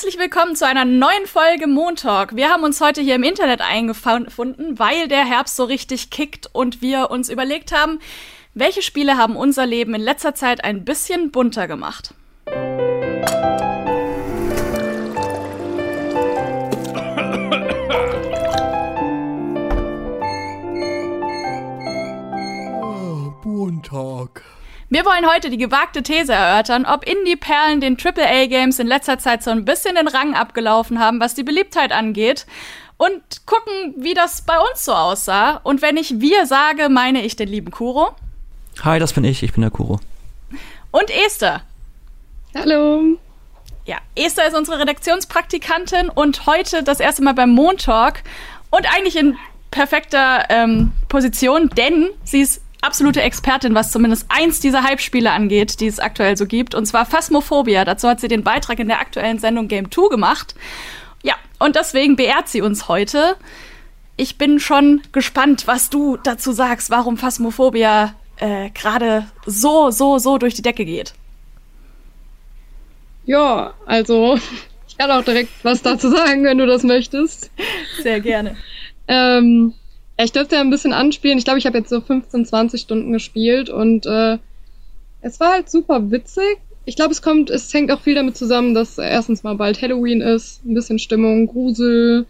Herzlich 0.00 0.18
willkommen 0.18 0.56
zu 0.56 0.66
einer 0.66 0.86
neuen 0.86 1.26
Folge 1.26 1.66
Montalk. 1.66 2.34
Wir 2.34 2.48
haben 2.48 2.64
uns 2.64 2.80
heute 2.80 3.02
hier 3.02 3.16
im 3.16 3.22
Internet 3.22 3.60
eingefunden, 3.60 4.78
weil 4.78 5.08
der 5.08 5.26
Herbst 5.26 5.56
so 5.56 5.64
richtig 5.64 6.08
kickt 6.08 6.48
und 6.54 6.80
wir 6.80 7.10
uns 7.10 7.28
überlegt 7.28 7.70
haben, 7.70 7.98
welche 8.54 8.80
Spiele 8.80 9.18
haben 9.18 9.36
unser 9.36 9.66
Leben 9.66 9.94
in 9.94 10.00
letzter 10.00 10.34
Zeit 10.34 10.64
ein 10.64 10.86
bisschen 10.86 11.30
bunter 11.30 11.68
gemacht. 11.68 12.14
Montag. 23.44 24.59
Wir 24.92 25.04
wollen 25.04 25.24
heute 25.32 25.50
die 25.50 25.56
gewagte 25.56 26.02
These 26.02 26.32
erörtern, 26.32 26.84
ob 26.84 27.06
Indie-Perlen 27.06 27.80
den 27.80 27.96
AAA-Games 27.96 28.80
in 28.80 28.88
letzter 28.88 29.20
Zeit 29.20 29.40
so 29.44 29.52
ein 29.52 29.64
bisschen 29.64 29.94
den 29.94 30.08
Rang 30.08 30.34
abgelaufen 30.34 30.98
haben, 30.98 31.20
was 31.20 31.36
die 31.36 31.44
Beliebtheit 31.44 31.92
angeht. 31.92 32.44
Und 32.96 33.46
gucken, 33.46 33.94
wie 33.96 34.14
das 34.14 34.42
bei 34.42 34.58
uns 34.58 34.84
so 34.84 34.92
aussah. 34.92 35.60
Und 35.62 35.80
wenn 35.80 35.96
ich 35.96 36.20
wir 36.20 36.44
sage, 36.44 36.88
meine 36.88 37.22
ich 37.24 37.36
den 37.36 37.48
lieben 37.48 37.70
Kuro. 37.70 38.16
Hi, 38.82 38.98
das 38.98 39.12
bin 39.12 39.22
ich. 39.22 39.44
Ich 39.44 39.52
bin 39.52 39.60
der 39.60 39.70
Kuro. 39.70 40.00
Und 40.90 41.08
Esther. 41.24 41.62
Hallo. 42.56 43.16
Ja, 43.84 43.98
Esther 44.16 44.48
ist 44.48 44.56
unsere 44.56 44.80
Redaktionspraktikantin 44.80 46.08
und 46.08 46.46
heute 46.46 46.82
das 46.82 46.98
erste 46.98 47.22
Mal 47.22 47.34
beim 47.34 47.50
Montalk 47.50 48.24
und 48.70 48.92
eigentlich 48.92 49.16
in 49.16 49.36
perfekter 49.70 50.46
ähm, 50.48 50.90
Position, 51.08 51.68
denn 51.76 52.08
sie 52.24 52.40
ist 52.40 52.60
absolute 52.82 53.22
Expertin, 53.22 53.74
was 53.74 53.92
zumindest 53.92 54.26
eins 54.28 54.60
dieser 54.60 54.82
Hype-Spiele 54.82 55.30
angeht, 55.30 55.80
die 55.80 55.86
es 55.86 55.98
aktuell 55.98 56.36
so 56.36 56.46
gibt, 56.46 56.74
und 56.74 56.86
zwar 56.86 57.06
Phasmophobia. 57.06 57.84
Dazu 57.84 58.08
hat 58.08 58.20
sie 58.20 58.28
den 58.28 58.42
Beitrag 58.44 58.78
in 58.78 58.88
der 58.88 59.00
aktuellen 59.00 59.38
Sendung 59.38 59.68
Game 59.68 59.90
2 59.90 60.08
gemacht. 60.08 60.54
Ja, 61.22 61.34
und 61.58 61.76
deswegen 61.76 62.16
beehrt 62.16 62.48
sie 62.48 62.62
uns 62.62 62.88
heute. 62.88 63.36
Ich 64.16 64.38
bin 64.38 64.60
schon 64.60 65.02
gespannt, 65.12 65.66
was 65.66 65.90
du 65.90 66.16
dazu 66.16 66.52
sagst, 66.52 66.90
warum 66.90 67.16
Phasmophobia 67.16 68.14
äh, 68.36 68.70
gerade 68.70 69.26
so, 69.46 69.90
so, 69.90 70.18
so 70.18 70.38
durch 70.38 70.54
die 70.54 70.62
Decke 70.62 70.84
geht. 70.84 71.14
Ja, 73.26 73.74
also 73.86 74.38
ich 74.88 74.96
kann 74.96 75.10
auch 75.10 75.24
direkt 75.24 75.50
was 75.62 75.82
dazu 75.82 76.10
sagen, 76.10 76.44
wenn 76.44 76.58
du 76.58 76.66
das 76.66 76.82
möchtest. 76.82 77.50
Sehr 78.02 78.20
gerne. 78.20 78.56
ähm, 79.08 79.74
ich 80.24 80.32
dürfte 80.32 80.56
ja 80.56 80.60
ein 80.60 80.70
bisschen 80.70 80.92
anspielen. 80.92 81.38
Ich 81.38 81.44
glaube, 81.44 81.58
ich 81.58 81.66
habe 81.66 81.78
jetzt 81.78 81.90
so 81.90 82.00
15, 82.00 82.46
20 82.46 82.80
Stunden 82.80 83.12
gespielt 83.12 83.70
und 83.70 84.06
äh, 84.06 84.38
es 85.20 85.40
war 85.40 85.52
halt 85.52 85.70
super 85.70 86.10
witzig. 86.10 86.58
Ich 86.84 86.96
glaube, 86.96 87.12
es 87.12 87.22
kommt, 87.22 87.50
es 87.50 87.72
hängt 87.72 87.92
auch 87.92 88.00
viel 88.00 88.14
damit 88.14 88.36
zusammen, 88.36 88.74
dass 88.74 88.98
erstens 88.98 89.42
mal 89.42 89.54
bald 89.54 89.80
Halloween 89.80 90.20
ist, 90.20 90.64
ein 90.64 90.74
bisschen 90.74 90.98
Stimmung, 90.98 91.46
Grusel, 91.46 92.26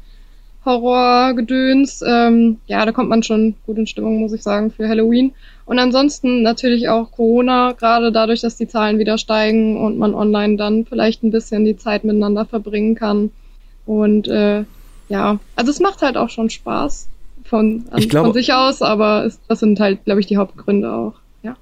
Horror, 0.64 1.34
Gedöns. 1.34 2.02
Ähm, 2.06 2.58
ja, 2.66 2.84
da 2.84 2.92
kommt 2.92 3.08
man 3.08 3.22
schon 3.22 3.54
gut 3.64 3.78
in 3.78 3.86
Stimmung, 3.86 4.20
muss 4.20 4.32
ich 4.32 4.42
sagen, 4.42 4.70
für 4.70 4.88
Halloween. 4.88 5.32
Und 5.64 5.78
ansonsten 5.78 6.42
natürlich 6.42 6.88
auch 6.88 7.12
Corona, 7.12 7.72
gerade 7.72 8.12
dadurch, 8.12 8.40
dass 8.40 8.56
die 8.56 8.68
Zahlen 8.68 8.98
wieder 8.98 9.16
steigen 9.16 9.76
und 9.78 9.96
man 9.98 10.14
online 10.14 10.56
dann 10.56 10.84
vielleicht 10.84 11.22
ein 11.22 11.30
bisschen 11.30 11.64
die 11.64 11.76
Zeit 11.76 12.04
miteinander 12.04 12.44
verbringen 12.44 12.96
kann. 12.96 13.30
Und 13.86 14.28
äh, 14.28 14.64
ja, 15.08 15.38
also 15.56 15.70
es 15.70 15.80
macht 15.80 16.02
halt 16.02 16.16
auch 16.16 16.28
schon 16.28 16.50
Spaß 16.50 17.08
von, 17.50 17.84
an, 17.90 18.00
glaube, 18.08 18.28
von 18.28 18.34
sich 18.34 18.54
aus, 18.54 18.80
aber 18.80 19.26
es, 19.26 19.40
das 19.48 19.58
sind 19.58 19.80
halt, 19.80 20.04
glaube 20.04 20.20
ich, 20.20 20.26
die 20.26 20.36
Hauptgründe 20.36 20.90
auch. 20.92 21.14
Ja. 21.42 21.56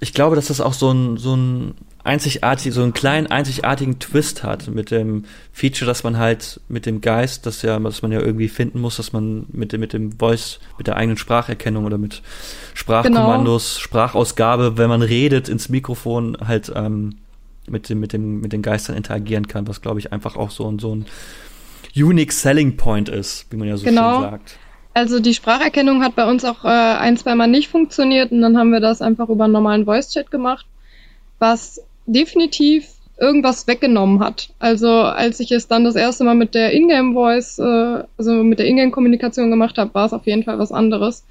Ich 0.00 0.14
glaube, 0.14 0.34
dass 0.34 0.46
das 0.46 0.62
auch 0.62 0.72
so 0.72 0.90
ein, 0.90 1.18
so 1.18 1.36
ein 1.36 1.74
einzigartig, 2.04 2.72
so 2.72 2.82
einen 2.82 2.94
kleinen 2.94 3.26
einzigartigen 3.26 3.98
Twist 3.98 4.42
hat 4.42 4.68
mit 4.68 4.90
dem 4.90 5.24
Feature, 5.52 5.86
dass 5.86 6.04
man 6.04 6.16
halt 6.16 6.60
mit 6.68 6.86
dem 6.86 7.02
Geist, 7.02 7.44
das 7.44 7.60
ja, 7.60 7.82
was 7.82 8.00
man 8.00 8.12
ja 8.12 8.20
irgendwie 8.20 8.48
finden 8.48 8.80
muss, 8.80 8.96
dass 8.96 9.12
man 9.12 9.44
mit 9.52 9.72
dem, 9.72 9.80
mit 9.80 9.92
dem 9.92 10.12
Voice, 10.12 10.58
mit 10.78 10.86
der 10.86 10.96
eigenen 10.96 11.18
Spracherkennung 11.18 11.84
oder 11.84 11.98
mit 11.98 12.22
Sprachkommandos, 12.72 13.74
genau. 13.74 13.82
Sprachausgabe, 13.82 14.78
wenn 14.78 14.88
man 14.88 15.02
redet 15.02 15.50
ins 15.50 15.68
Mikrofon 15.68 16.38
halt 16.46 16.72
ähm, 16.74 17.16
mit 17.68 17.90
dem, 17.90 18.00
mit 18.00 18.14
dem, 18.14 18.40
mit 18.40 18.52
den 18.54 18.62
Geistern 18.62 18.96
interagieren 18.96 19.48
kann, 19.48 19.68
was 19.68 19.82
glaube 19.82 20.00
ich 20.00 20.12
einfach 20.12 20.36
auch 20.36 20.50
so 20.50 20.70
ein, 20.70 20.78
so 20.78 20.94
ein 20.94 21.04
unique 21.94 22.32
selling 22.32 22.78
point 22.78 23.10
ist, 23.10 23.46
wie 23.50 23.56
man 23.56 23.68
ja 23.68 23.76
so 23.76 23.84
genau. 23.84 24.20
schön 24.20 24.30
sagt. 24.30 24.58
Also 24.96 25.20
die 25.20 25.34
Spracherkennung 25.34 26.02
hat 26.02 26.16
bei 26.16 26.26
uns 26.26 26.42
auch 26.46 26.64
äh, 26.64 26.68
ein, 26.68 27.18
zwei 27.18 27.34
Mal 27.34 27.48
nicht 27.48 27.68
funktioniert 27.68 28.32
und 28.32 28.40
dann 28.40 28.56
haben 28.56 28.72
wir 28.72 28.80
das 28.80 29.02
einfach 29.02 29.28
über 29.28 29.44
einen 29.44 29.52
normalen 29.52 29.84
Voice-Chat 29.84 30.30
gemacht, 30.30 30.64
was 31.38 31.82
definitiv 32.06 32.88
irgendwas 33.18 33.66
weggenommen 33.66 34.20
hat. 34.20 34.48
Also 34.58 34.88
als 34.88 35.38
ich 35.40 35.52
es 35.52 35.68
dann 35.68 35.84
das 35.84 35.96
erste 35.96 36.24
Mal 36.24 36.34
mit 36.34 36.54
der 36.54 36.72
Ingame-Voice, 36.72 37.58
äh, 37.58 38.04
also 38.16 38.42
mit 38.42 38.58
der 38.58 38.68
Ingame-Kommunikation 38.68 39.50
gemacht 39.50 39.76
habe, 39.76 39.92
war 39.92 40.06
es 40.06 40.14
auf 40.14 40.26
jeden 40.26 40.44
Fall 40.44 40.58
was 40.58 40.72
anderes. 40.72 41.26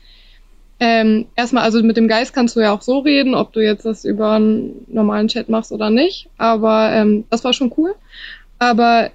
Ähm, 0.80 1.26
erstmal, 1.36 1.64
also 1.64 1.82
mit 1.82 1.98
dem 1.98 2.08
Geist 2.08 2.36
kannst 2.36 2.56
du 2.56 2.60
ja 2.60 2.72
auch 2.72 2.84
so 2.84 3.00
reden, 3.00 3.34
ob 3.34 3.52
du 3.52 3.62
jetzt 3.62 3.88
das 3.88 4.06
über 4.06 4.34
einen 4.34 4.86
normalen 4.90 5.28
Chat 5.28 5.50
machst 5.50 5.72
oder 5.72 5.90
nicht. 5.90 6.30
Aber 6.38 6.92
ähm, 6.92 7.24
das 7.32 7.44
war 7.44 7.54
schon 7.54 7.74
cool. 7.78 7.96
Aber 8.60 9.10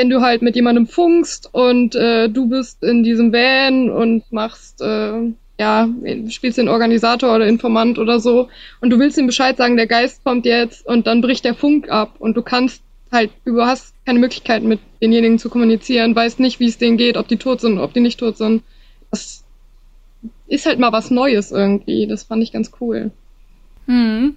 wenn 0.00 0.08
du 0.08 0.22
halt 0.22 0.40
mit 0.40 0.56
jemandem 0.56 0.86
funkst 0.86 1.50
und 1.52 1.94
äh, 1.94 2.30
du 2.30 2.48
bist 2.48 2.82
in 2.82 3.02
diesem 3.02 3.34
Van 3.34 3.90
und 3.90 4.32
machst, 4.32 4.80
äh, 4.80 5.32
ja, 5.58 5.90
spielst 6.30 6.56
den 6.56 6.70
Organisator 6.70 7.36
oder 7.36 7.46
Informant 7.46 7.98
oder 7.98 8.18
so 8.18 8.48
und 8.80 8.88
du 8.88 8.98
willst 8.98 9.18
ihm 9.18 9.26
Bescheid 9.26 9.58
sagen, 9.58 9.76
der 9.76 9.86
Geist 9.86 10.24
kommt 10.24 10.46
jetzt 10.46 10.86
und 10.86 11.06
dann 11.06 11.20
bricht 11.20 11.44
der 11.44 11.54
Funk 11.54 11.90
ab 11.90 12.14
und 12.18 12.34
du 12.34 12.40
kannst 12.40 12.82
halt, 13.12 13.30
du 13.44 13.60
hast 13.60 13.94
keine 14.06 14.20
Möglichkeit 14.20 14.62
mit 14.62 14.80
denjenigen 15.02 15.38
zu 15.38 15.50
kommunizieren, 15.50 16.16
weißt 16.16 16.40
nicht, 16.40 16.60
wie 16.60 16.68
es 16.68 16.78
denen 16.78 16.96
geht, 16.96 17.18
ob 17.18 17.28
die 17.28 17.36
tot 17.36 17.60
sind, 17.60 17.78
ob 17.78 17.92
die 17.92 18.00
nicht 18.00 18.20
tot 18.20 18.38
sind. 18.38 18.62
Das 19.10 19.44
ist 20.48 20.64
halt 20.64 20.78
mal 20.78 20.92
was 20.92 21.10
Neues 21.10 21.52
irgendwie. 21.52 22.06
Das 22.06 22.22
fand 22.22 22.42
ich 22.42 22.52
ganz 22.52 22.70
cool. 22.80 23.10
Hm. 23.86 24.36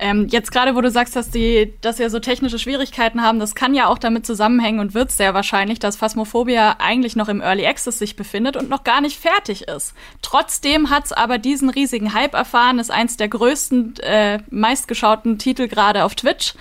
Ähm, 0.00 0.28
jetzt 0.30 0.52
gerade, 0.52 0.76
wo 0.76 0.80
du 0.80 0.90
sagst, 0.90 1.16
dass 1.16 1.30
die, 1.30 1.74
dass 1.80 1.98
wir 1.98 2.08
so 2.08 2.20
technische 2.20 2.58
Schwierigkeiten 2.58 3.22
haben, 3.22 3.40
das 3.40 3.54
kann 3.54 3.74
ja 3.74 3.88
auch 3.88 3.98
damit 3.98 4.24
zusammenhängen 4.24 4.78
und 4.78 4.94
wird 4.94 5.10
sehr 5.10 5.34
wahrscheinlich, 5.34 5.80
dass 5.80 5.96
Phasmophobia 5.96 6.76
eigentlich 6.78 7.16
noch 7.16 7.28
im 7.28 7.40
Early 7.40 7.66
Access 7.66 7.98
sich 7.98 8.14
befindet 8.14 8.56
und 8.56 8.68
noch 8.68 8.84
gar 8.84 9.00
nicht 9.00 9.20
fertig 9.20 9.62
ist. 9.62 9.94
Trotzdem 10.22 10.90
hat 10.90 11.06
es 11.06 11.12
aber 11.12 11.38
diesen 11.38 11.68
riesigen 11.68 12.14
Hype 12.14 12.34
erfahren, 12.34 12.78
ist 12.78 12.90
eins 12.90 13.16
der 13.16 13.28
größten, 13.28 13.96
äh, 14.00 14.38
meistgeschauten 14.50 15.38
Titel 15.38 15.66
gerade 15.66 16.04
auf 16.04 16.14
Twitch. 16.14 16.54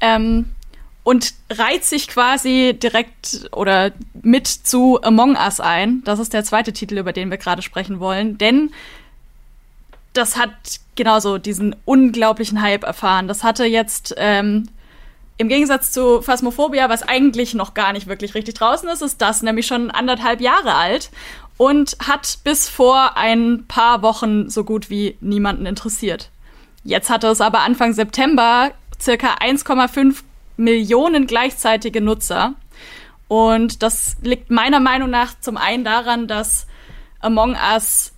Ähm, 0.00 0.46
und 1.04 1.34
reiht 1.50 1.84
sich 1.84 2.06
quasi 2.06 2.78
direkt 2.80 3.48
oder 3.52 3.90
mit 4.22 4.46
zu 4.46 5.02
Among 5.02 5.34
Us 5.36 5.58
ein. 5.58 6.02
Das 6.04 6.20
ist 6.20 6.32
der 6.32 6.44
zweite 6.44 6.72
Titel, 6.72 6.98
über 6.98 7.12
den 7.12 7.30
wir 7.30 7.38
gerade 7.38 7.62
sprechen 7.62 7.98
wollen. 7.98 8.38
Denn 8.38 8.70
das 10.12 10.36
hat 10.36 10.80
genauso 10.94 11.38
diesen 11.38 11.74
unglaublichen 11.84 12.60
Hype 12.60 12.84
erfahren. 12.84 13.28
Das 13.28 13.44
hatte 13.44 13.64
jetzt 13.64 14.14
ähm, 14.18 14.68
im 15.38 15.48
Gegensatz 15.48 15.90
zu 15.90 16.22
Phasmophobia, 16.22 16.88
was 16.88 17.02
eigentlich 17.02 17.54
noch 17.54 17.74
gar 17.74 17.92
nicht 17.92 18.06
wirklich 18.06 18.34
richtig 18.34 18.54
draußen 18.54 18.88
ist, 18.88 19.02
ist 19.02 19.20
das 19.20 19.42
nämlich 19.42 19.66
schon 19.66 19.90
anderthalb 19.90 20.40
Jahre 20.40 20.74
alt 20.74 21.10
und 21.56 21.96
hat 22.06 22.38
bis 22.44 22.68
vor 22.68 23.16
ein 23.16 23.64
paar 23.66 24.02
Wochen 24.02 24.50
so 24.50 24.64
gut 24.64 24.90
wie 24.90 25.16
niemanden 25.20 25.66
interessiert. 25.66 26.30
Jetzt 26.84 27.10
hatte 27.10 27.28
es 27.28 27.40
aber 27.40 27.60
Anfang 27.60 27.92
September 27.92 28.72
circa 29.00 29.34
1,5 29.34 30.22
Millionen 30.56 31.26
gleichzeitige 31.26 32.00
Nutzer. 32.00 32.54
Und 33.28 33.82
das 33.82 34.16
liegt 34.22 34.50
meiner 34.50 34.80
Meinung 34.80 35.10
nach 35.10 35.38
zum 35.40 35.56
einen 35.56 35.84
daran, 35.84 36.26
dass 36.26 36.66
Among 37.20 37.56
Us 37.74 38.11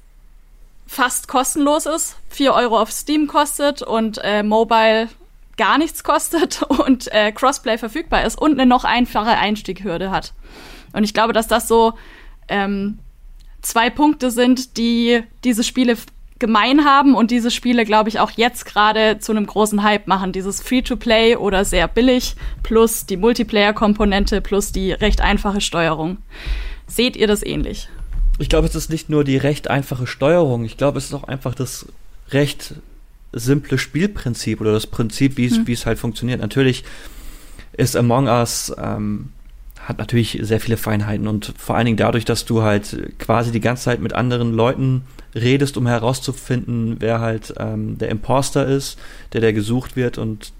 fast 0.87 1.29
kostenlos 1.29 1.87
ist, 1.87 2.17
4 2.31 2.55
Euro 2.55 2.79
auf 2.79 2.93
Steam 2.93 3.27
kostet 3.27 3.83
und 3.83 4.19
äh, 4.23 4.43
Mobile 4.43 5.09
gar 5.57 5.79
nichts 5.79 6.05
kostet 6.05 6.63
und 6.69 7.13
äh, 7.13 7.33
Crossplay 7.33 7.79
verfügbar 7.79 8.25
ist 8.25 8.41
und 8.41 8.53
eine 8.53 8.67
noch 8.67 8.85
einfache 8.85 9.37
Einstieghürde 9.37 10.11
hat. 10.11 10.33
Und 10.93 11.05
ich 11.05 11.15
glaube, 11.15 11.33
dass 11.33 11.49
das 11.49 11.69
so 11.69 11.95
ähm, 12.49 12.99
zwei 13.63 13.91
Punkte 13.91 14.31
sind, 14.31 14.77
die 14.77 15.23
diese 15.43 15.65
Spiele 15.65 15.97
gemein 16.39 16.85
haben 16.85 17.15
und 17.15 17.31
diese 17.31 17.51
Spiele, 17.51 17.85
glaube 17.85 18.09
ich, 18.09 18.21
auch 18.21 18.31
jetzt 18.33 18.67
gerade 18.67 19.19
zu 19.19 19.33
einem 19.33 19.47
großen 19.47 19.83
Hype 19.83 20.07
machen. 20.07 20.33
Dieses 20.33 20.61
Free-to-Play 20.61 21.37
oder 21.37 21.65
sehr 21.65 21.89
billig 21.89 22.37
plus 22.63 23.07
die 23.07 23.17
Multiplayer-Komponente 23.17 24.41
plus 24.41 24.73
die 24.73 24.93
recht 24.93 25.21
einfache 25.21 25.61
Steuerung. 25.61 26.19
Seht 26.87 27.17
ihr 27.17 27.27
das 27.27 27.43
ähnlich? 27.43 27.89
Ich 28.39 28.49
glaube, 28.49 28.67
es 28.67 28.75
ist 28.75 28.91
nicht 28.91 29.11
nur 29.11 29.25
die 29.25 29.37
recht 29.37 29.69
einfache 29.69 30.07
Steuerung, 30.07 30.65
ich 30.65 30.77
glaube, 30.77 30.99
es 30.99 31.07
ist 31.07 31.15
auch 31.15 31.25
einfach 31.25 31.55
das 31.55 31.87
recht 32.31 32.75
simple 33.33 33.79
Spielprinzip 33.79 34.61
oder 34.61 34.73
das 34.73 34.87
Prinzip, 34.87 35.37
wie 35.37 35.47
es, 35.47 35.57
hm. 35.57 35.67
es 35.69 35.87
halt 35.87 35.99
funktioniert. 35.99 36.41
Natürlich 36.41 36.85
ist 37.73 37.97
Among 37.97 38.27
Us 38.27 38.73
ähm, 38.79 39.31
hat 39.81 39.99
natürlich 39.99 40.39
sehr 40.43 40.61
viele 40.61 40.77
Feinheiten 40.77 41.29
und 41.29 41.53
vor 41.59 41.77
allen 41.77 41.85
Dingen 41.87 41.97
dadurch, 41.97 42.25
dass 42.25 42.45
du 42.45 42.63
halt 42.63 43.19
quasi 43.19 43.53
die 43.53 43.61
ganze 43.61 43.85
Zeit 43.85 44.01
mit 44.01 44.15
anderen 44.15 44.55
Leuten 44.55 45.03
redest, 45.35 45.77
um 45.77 45.87
herauszufinden, 45.87 46.97
wer 47.01 47.21
halt 47.21 47.55
ähm, 47.59 47.99
der 47.99 48.09
Imposter 48.09 48.67
ist, 48.67 48.99
der 49.33 49.41
der 49.41 49.53
gesucht 49.53 49.97
wird 49.97 50.17
und 50.17 50.53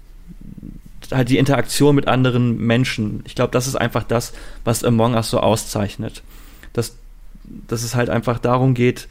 halt 1.11 1.29
die 1.29 1.37
Interaktion 1.37 1.95
mit 1.95 2.07
anderen 2.07 2.57
Menschen. 2.57 3.21
Ich 3.25 3.35
glaube, 3.35 3.51
das 3.51 3.67
ist 3.67 3.75
einfach 3.75 4.03
das, 4.03 4.33
was 4.63 4.83
Among 4.83 5.13
Us 5.13 5.29
so 5.29 5.39
auszeichnet. 5.39 6.23
Dass, 7.67 7.83
es 7.83 7.95
halt 7.95 8.09
einfach 8.09 8.39
darum 8.39 8.73
geht, 8.73 9.07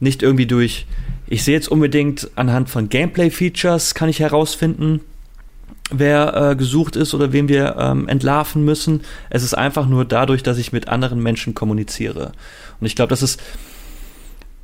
nicht 0.00 0.22
irgendwie 0.22 0.46
durch, 0.46 0.86
ich 1.26 1.44
sehe 1.44 1.54
jetzt 1.54 1.68
unbedingt 1.68 2.30
anhand 2.34 2.70
von 2.70 2.88
Gameplay-Features 2.88 3.94
kann 3.94 4.08
ich 4.08 4.20
herausfinden, 4.20 5.00
wer 5.90 6.50
äh, 6.50 6.56
gesucht 6.56 6.96
ist 6.96 7.14
oder 7.14 7.32
wen 7.32 7.48
wir 7.48 7.76
ähm, 7.78 8.08
entlarven 8.08 8.64
müssen. 8.64 9.02
Es 9.28 9.42
ist 9.42 9.54
einfach 9.54 9.86
nur 9.86 10.04
dadurch, 10.04 10.42
dass 10.42 10.58
ich 10.58 10.72
mit 10.72 10.88
anderen 10.88 11.22
Menschen 11.22 11.54
kommuniziere. 11.54 12.32
Und 12.80 12.86
ich 12.86 12.96
glaube, 12.96 13.10
das 13.10 13.22
ist 13.22 13.40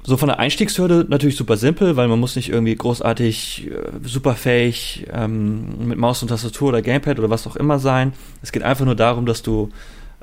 so 0.06 0.16
von 0.16 0.28
der 0.28 0.38
Einstiegshürde 0.38 1.04
natürlich 1.08 1.36
super 1.36 1.56
simpel, 1.56 1.96
weil 1.96 2.06
man 2.06 2.20
muss 2.20 2.36
nicht 2.36 2.48
irgendwie 2.48 2.76
großartig 2.76 3.68
äh, 3.68 4.08
superfähig 4.08 5.06
ähm, 5.12 5.88
mit 5.88 5.98
Maus 5.98 6.22
und 6.22 6.28
Tastatur 6.28 6.68
oder 6.68 6.80
Gamepad 6.80 7.18
oder 7.18 7.28
was 7.28 7.46
auch 7.46 7.56
immer 7.56 7.80
sein. 7.80 8.12
Es 8.40 8.52
geht 8.52 8.62
einfach 8.62 8.84
nur 8.84 8.94
darum, 8.94 9.26
dass 9.26 9.42
du 9.42 9.70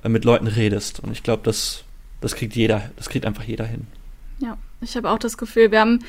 äh, 0.01 0.09
mit 0.09 0.23
Leuten 0.23 0.47
redest. 0.47 1.01
Und 1.01 1.11
ich 1.11 1.21
glaube, 1.21 1.41
das, 1.43 1.83
das 2.23 2.35
kriegt 2.35 2.55
jeder, 2.55 2.89
das 2.95 3.09
kriegt 3.09 3.25
einfach 3.25 3.43
jeder 3.43 3.65
hin. 3.65 3.85
Ja, 4.39 4.57
ich 4.81 4.95
habe 4.95 5.09
auch 5.11 5.19
das 5.19 5.37
Gefühl, 5.37 5.71
wir 5.71 5.79
haben 5.79 5.99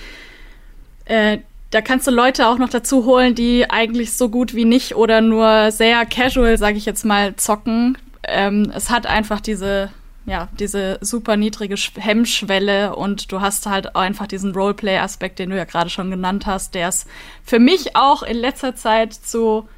äh, 1.05 1.39
da 1.71 1.81
kannst 1.81 2.07
du 2.07 2.13
Leute 2.13 2.47
auch 2.47 2.59
noch 2.59 2.69
dazu 2.69 3.05
holen, 3.05 3.35
die 3.35 3.69
eigentlich 3.69 4.13
so 4.13 4.29
gut 4.29 4.55
wie 4.55 4.65
nicht 4.65 4.95
oder 4.95 5.21
nur 5.21 5.73
sehr 5.73 6.07
casual, 6.07 6.57
sage 6.57 6.77
ich 6.77 6.87
jetzt 6.87 7.05
mal, 7.05 7.35
zocken. 7.35 7.99
Ähm, 8.23 8.71
es 8.75 8.91
hat 8.91 9.07
einfach 9.07 9.41
diese 9.41 9.91
ja, 10.27 10.49
diese 10.59 10.99
super 11.03 11.37
niedrige 11.37 11.75
Hemmschwelle 11.75 12.97
und 12.97 13.31
du 13.31 13.43
hast 13.43 13.67
halt 13.67 13.95
einfach 13.95 14.27
diesen 14.27 14.55
Roleplay-Aspekt, 14.55 15.39
den 15.39 15.51
du 15.51 15.57
ja 15.57 15.65
gerade 15.65 15.91
schon 15.91 16.11
genannt 16.11 16.47
hast, 16.47 16.75
der 16.75 16.89
es 16.89 17.07
für 17.43 17.59
mich 17.59 17.95
auch 17.95 18.23
in 18.23 18.39
letzter 18.39 18.75
Zeit 18.75 19.13
zu 19.13 19.69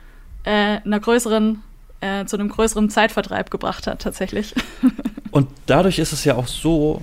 äh, 0.44 0.78
einer 0.84 1.00
größeren, 1.00 1.62
äh, 2.00 2.26
zu 2.26 2.36
einem 2.36 2.48
größeren 2.48 2.90
Zeitvertreib 2.90 3.50
gebracht 3.50 3.88
hat, 3.88 4.02
tatsächlich. 4.02 4.54
Und 5.36 5.48
dadurch 5.66 5.98
ist 5.98 6.12
es 6.12 6.24
ja 6.24 6.36
auch 6.36 6.46
so, 6.46 7.02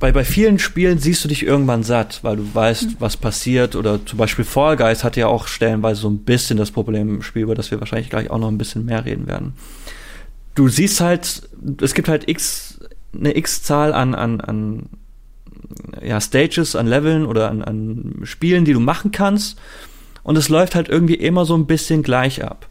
bei, 0.00 0.12
bei 0.12 0.24
vielen 0.24 0.58
Spielen 0.58 0.98
siehst 0.98 1.24
du 1.24 1.28
dich 1.28 1.44
irgendwann 1.44 1.82
satt, 1.82 2.20
weil 2.22 2.36
du 2.36 2.54
weißt, 2.54 2.90
mhm. 2.90 2.96
was 2.98 3.16
passiert. 3.16 3.76
Oder 3.76 4.04
zum 4.04 4.18
Beispiel 4.18 4.44
Fall 4.44 4.76
Guys 4.76 5.04
hat 5.04 5.16
ja 5.16 5.26
auch 5.26 5.46
stellenweise 5.46 6.00
so 6.00 6.08
ein 6.08 6.18
bisschen 6.18 6.56
das 6.56 6.70
Problem 6.70 7.08
im 7.08 7.22
Spiel, 7.22 7.42
über 7.42 7.54
das 7.54 7.70
wir 7.70 7.80
wahrscheinlich 7.80 8.10
gleich 8.10 8.30
auch 8.30 8.38
noch 8.38 8.48
ein 8.48 8.58
bisschen 8.58 8.84
mehr 8.84 9.04
reden 9.04 9.26
werden 9.26 9.54
du 10.54 10.68
siehst 10.68 11.00
halt, 11.00 11.48
es 11.80 11.94
gibt 11.94 12.08
halt 12.08 12.28
x, 12.28 12.80
eine 13.14 13.36
x-Zahl 13.36 13.92
an, 13.92 14.14
an, 14.14 14.40
an 14.40 14.86
ja, 16.02 16.20
Stages, 16.20 16.76
an 16.76 16.86
Leveln 16.86 17.26
oder 17.26 17.50
an, 17.50 17.62
an 17.62 18.20
Spielen, 18.24 18.64
die 18.64 18.72
du 18.72 18.80
machen 18.80 19.10
kannst. 19.12 19.58
Und 20.22 20.36
es 20.36 20.48
läuft 20.48 20.74
halt 20.74 20.88
irgendwie 20.88 21.14
immer 21.14 21.44
so 21.44 21.54
ein 21.54 21.66
bisschen 21.66 22.02
gleich 22.02 22.42
ab. 22.42 22.66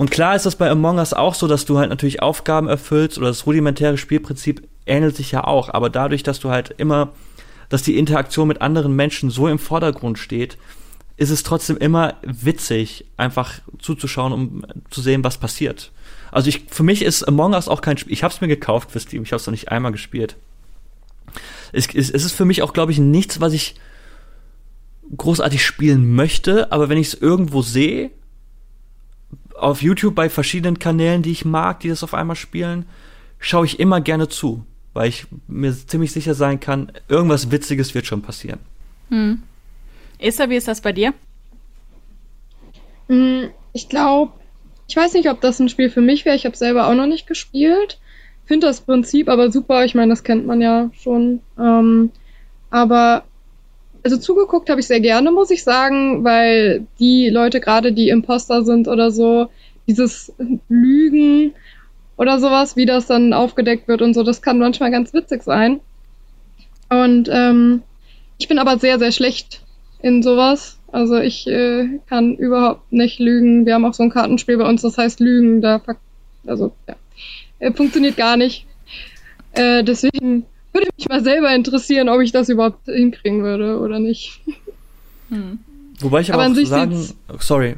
Und 0.00 0.10
klar 0.10 0.34
ist 0.34 0.46
das 0.46 0.56
bei 0.56 0.70
Among 0.70 0.96
Us 0.96 1.12
auch 1.12 1.34
so, 1.34 1.46
dass 1.46 1.66
du 1.66 1.76
halt 1.76 1.90
natürlich 1.90 2.22
Aufgaben 2.22 2.68
erfüllst 2.68 3.18
oder 3.18 3.26
das 3.26 3.44
rudimentäre 3.44 3.98
Spielprinzip 3.98 4.66
ähnelt 4.86 5.14
sich 5.14 5.30
ja 5.30 5.44
auch. 5.44 5.68
Aber 5.74 5.90
dadurch, 5.90 6.22
dass 6.22 6.40
du 6.40 6.48
halt 6.48 6.70
immer, 6.78 7.12
dass 7.68 7.82
die 7.82 7.98
Interaktion 7.98 8.48
mit 8.48 8.62
anderen 8.62 8.96
Menschen 8.96 9.28
so 9.28 9.46
im 9.46 9.58
Vordergrund 9.58 10.18
steht, 10.18 10.56
ist 11.18 11.28
es 11.28 11.42
trotzdem 11.42 11.76
immer 11.76 12.14
witzig, 12.22 13.04
einfach 13.18 13.60
zuzuschauen, 13.78 14.32
um 14.32 14.64
zu 14.88 15.02
sehen, 15.02 15.22
was 15.22 15.36
passiert. 15.36 15.92
Also 16.32 16.48
ich, 16.48 16.64
für 16.70 16.82
mich 16.82 17.02
ist 17.02 17.28
Among 17.28 17.52
Us 17.52 17.68
auch 17.68 17.82
kein 17.82 17.98
Spiel. 17.98 18.14
Ich 18.14 18.22
habe 18.22 18.32
es 18.32 18.40
mir 18.40 18.48
gekauft 18.48 18.92
für 18.92 19.00
Steam. 19.00 19.24
Ich 19.24 19.32
habe 19.32 19.40
es 19.40 19.46
noch 19.46 19.52
nicht 19.52 19.70
einmal 19.70 19.92
gespielt. 19.92 20.36
Es, 21.72 21.88
es, 21.88 22.08
es 22.08 22.24
ist 22.24 22.32
für 22.32 22.46
mich 22.46 22.62
auch, 22.62 22.72
glaube 22.72 22.92
ich, 22.92 22.98
nichts, 22.98 23.42
was 23.42 23.52
ich 23.52 23.74
großartig 25.14 25.62
spielen 25.62 26.14
möchte. 26.14 26.72
Aber 26.72 26.88
wenn 26.88 26.96
ich 26.96 27.08
es 27.08 27.14
irgendwo 27.20 27.60
sehe, 27.60 28.12
auf 29.60 29.82
YouTube 29.82 30.14
bei 30.14 30.28
verschiedenen 30.28 30.78
Kanälen, 30.78 31.22
die 31.22 31.32
ich 31.32 31.44
mag, 31.44 31.80
die 31.80 31.88
das 31.88 32.02
auf 32.02 32.14
einmal 32.14 32.36
spielen, 32.36 32.86
schaue 33.38 33.66
ich 33.66 33.80
immer 33.80 34.00
gerne 34.00 34.28
zu, 34.28 34.64
weil 34.92 35.08
ich 35.08 35.26
mir 35.48 35.72
ziemlich 35.72 36.12
sicher 36.12 36.34
sein 36.34 36.60
kann, 36.60 36.92
irgendwas 37.08 37.50
Witziges 37.50 37.94
wird 37.94 38.06
schon 38.06 38.22
passieren. 38.22 38.60
Hm. 39.08 39.42
Esther, 40.18 40.50
wie 40.50 40.56
ist 40.56 40.68
das 40.68 40.80
bei 40.80 40.92
dir? 40.92 41.14
Hm, 43.08 43.50
ich 43.72 43.88
glaube, 43.88 44.32
ich 44.88 44.96
weiß 44.96 45.14
nicht, 45.14 45.30
ob 45.30 45.40
das 45.40 45.60
ein 45.60 45.68
Spiel 45.68 45.90
für 45.90 46.00
mich 46.00 46.24
wäre. 46.24 46.36
Ich 46.36 46.46
habe 46.46 46.56
selber 46.56 46.88
auch 46.88 46.94
noch 46.94 47.06
nicht 47.06 47.26
gespielt. 47.26 47.98
Finde 48.44 48.66
das 48.66 48.80
Prinzip 48.80 49.28
aber 49.28 49.50
super. 49.50 49.84
Ich 49.84 49.94
meine, 49.94 50.10
das 50.10 50.24
kennt 50.24 50.46
man 50.46 50.60
ja 50.60 50.90
schon. 51.00 51.40
Ähm, 51.58 52.10
aber 52.70 53.24
also 54.02 54.16
zugeguckt 54.16 54.70
habe 54.70 54.80
ich 54.80 54.86
sehr 54.86 55.00
gerne, 55.00 55.30
muss 55.30 55.50
ich 55.50 55.62
sagen, 55.62 56.24
weil 56.24 56.86
die 56.98 57.28
Leute 57.28 57.60
gerade, 57.60 57.92
die 57.92 58.08
Imposter 58.08 58.64
sind 58.64 58.88
oder 58.88 59.10
so, 59.10 59.48
dieses 59.86 60.32
Lügen 60.68 61.52
oder 62.16 62.38
sowas, 62.38 62.76
wie 62.76 62.86
das 62.86 63.06
dann 63.06 63.32
aufgedeckt 63.32 63.88
wird 63.88 64.02
und 64.02 64.14
so, 64.14 64.22
das 64.22 64.42
kann 64.42 64.58
manchmal 64.58 64.90
ganz 64.90 65.12
witzig 65.12 65.42
sein. 65.42 65.80
Und 66.88 67.28
ähm, 67.32 67.82
ich 68.38 68.48
bin 68.48 68.58
aber 68.58 68.78
sehr, 68.78 68.98
sehr 68.98 69.12
schlecht 69.12 69.62
in 70.02 70.22
sowas. 70.22 70.78
Also 70.92 71.18
ich 71.18 71.46
äh, 71.46 72.00
kann 72.08 72.34
überhaupt 72.34 72.92
nicht 72.92 73.20
lügen. 73.20 73.64
Wir 73.64 73.74
haben 73.74 73.84
auch 73.84 73.94
so 73.94 74.02
ein 74.02 74.10
Kartenspiel 74.10 74.56
bei 74.58 74.68
uns, 74.68 74.82
das 74.82 74.98
heißt 74.98 75.20
Lügen. 75.20 75.60
Da 75.60 75.80
also 76.46 76.72
ja, 76.88 76.96
äh, 77.60 77.72
funktioniert 77.72 78.16
gar 78.16 78.36
nicht. 78.36 78.66
Äh, 79.52 79.84
deswegen 79.84 80.46
würde 80.72 80.88
mich 80.96 81.08
mal 81.08 81.22
selber 81.22 81.54
interessieren, 81.54 82.08
ob 82.08 82.20
ich 82.20 82.32
das 82.32 82.48
überhaupt 82.48 82.86
hinkriegen 82.86 83.42
würde 83.42 83.78
oder 83.78 83.98
nicht. 83.98 84.40
Hm. 85.28 85.58
Wobei 86.00 86.20
ich 86.20 86.32
aber, 86.32 86.44
aber 86.44 86.52
auch 86.52 86.66
sagen, 86.66 87.08
sorry, 87.38 87.76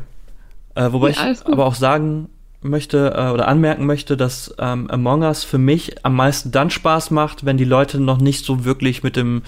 äh, 0.74 0.92
wobei 0.92 1.10
ja, 1.10 1.30
ich 1.30 1.46
aber 1.46 1.66
auch 1.66 1.74
sagen 1.74 2.28
möchte 2.62 3.14
äh, 3.16 3.30
oder 3.30 3.48
anmerken 3.48 3.86
möchte, 3.86 4.16
dass 4.16 4.54
ähm, 4.58 4.88
Among 4.90 5.22
Us 5.22 5.44
für 5.44 5.58
mich 5.58 6.04
am 6.04 6.14
meisten 6.14 6.52
dann 6.52 6.70
Spaß 6.70 7.10
macht, 7.10 7.44
wenn 7.44 7.56
die 7.56 7.64
Leute 7.64 8.00
noch 8.00 8.18
nicht 8.18 8.44
so 8.44 8.64
wirklich 8.64 9.02
mit 9.02 9.16
dem 9.16 9.42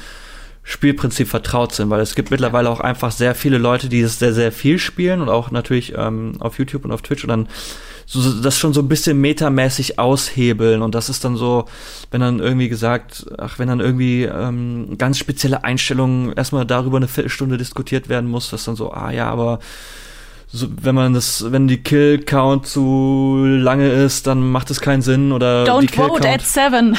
Spielprinzip 0.64 1.28
vertraut 1.28 1.72
sind, 1.72 1.90
weil 1.90 2.00
es 2.00 2.14
gibt 2.14 2.30
mittlerweile 2.30 2.70
auch 2.70 2.80
einfach 2.80 3.12
sehr 3.12 3.34
viele 3.34 3.58
Leute, 3.58 3.88
die 3.88 4.00
es 4.00 4.18
sehr, 4.18 4.32
sehr 4.32 4.50
viel 4.50 4.78
spielen 4.78 5.20
und 5.20 5.28
auch 5.28 5.50
natürlich 5.50 5.94
ähm, 5.96 6.36
auf 6.40 6.58
YouTube 6.58 6.84
und 6.84 6.92
auf 6.92 7.02
Twitch 7.02 7.22
und 7.22 7.28
dann 7.28 7.48
so, 8.06 8.42
das 8.42 8.58
schon 8.58 8.74
so 8.74 8.80
ein 8.80 8.88
bisschen 8.88 9.20
metamäßig 9.20 9.98
aushebeln 9.98 10.82
und 10.82 10.94
das 10.94 11.08
ist 11.08 11.24
dann 11.24 11.36
so, 11.36 11.66
wenn 12.10 12.20
dann 12.20 12.40
irgendwie 12.40 12.68
gesagt, 12.68 13.26
ach, 13.38 13.58
wenn 13.58 13.68
dann 13.68 13.80
irgendwie 13.80 14.24
ähm, 14.24 14.96
ganz 14.98 15.18
spezielle 15.18 15.64
Einstellungen 15.64 16.32
erstmal 16.32 16.66
darüber 16.66 16.98
eine 16.98 17.08
Viertelstunde 17.08 17.58
diskutiert 17.58 18.08
werden 18.08 18.28
muss, 18.28 18.50
das 18.50 18.64
dann 18.64 18.76
so, 18.76 18.92
ah 18.92 19.10
ja, 19.10 19.28
aber 19.28 19.58
so, 20.54 20.68
wenn 20.82 20.94
man 20.94 21.14
das, 21.14 21.50
wenn 21.50 21.66
die 21.66 21.78
Kill 21.78 22.18
Count 22.18 22.68
zu 22.68 23.44
lange 23.44 23.90
ist, 23.90 24.28
dann 24.28 24.52
macht 24.52 24.70
es 24.70 24.80
keinen 24.80 25.02
Sinn 25.02 25.32
oder 25.32 25.64
Don't 25.64 25.80
die 25.80 25.86
Kill 25.88 26.06
vote 26.06 26.28
at 26.28 26.42
seven. 26.42 26.96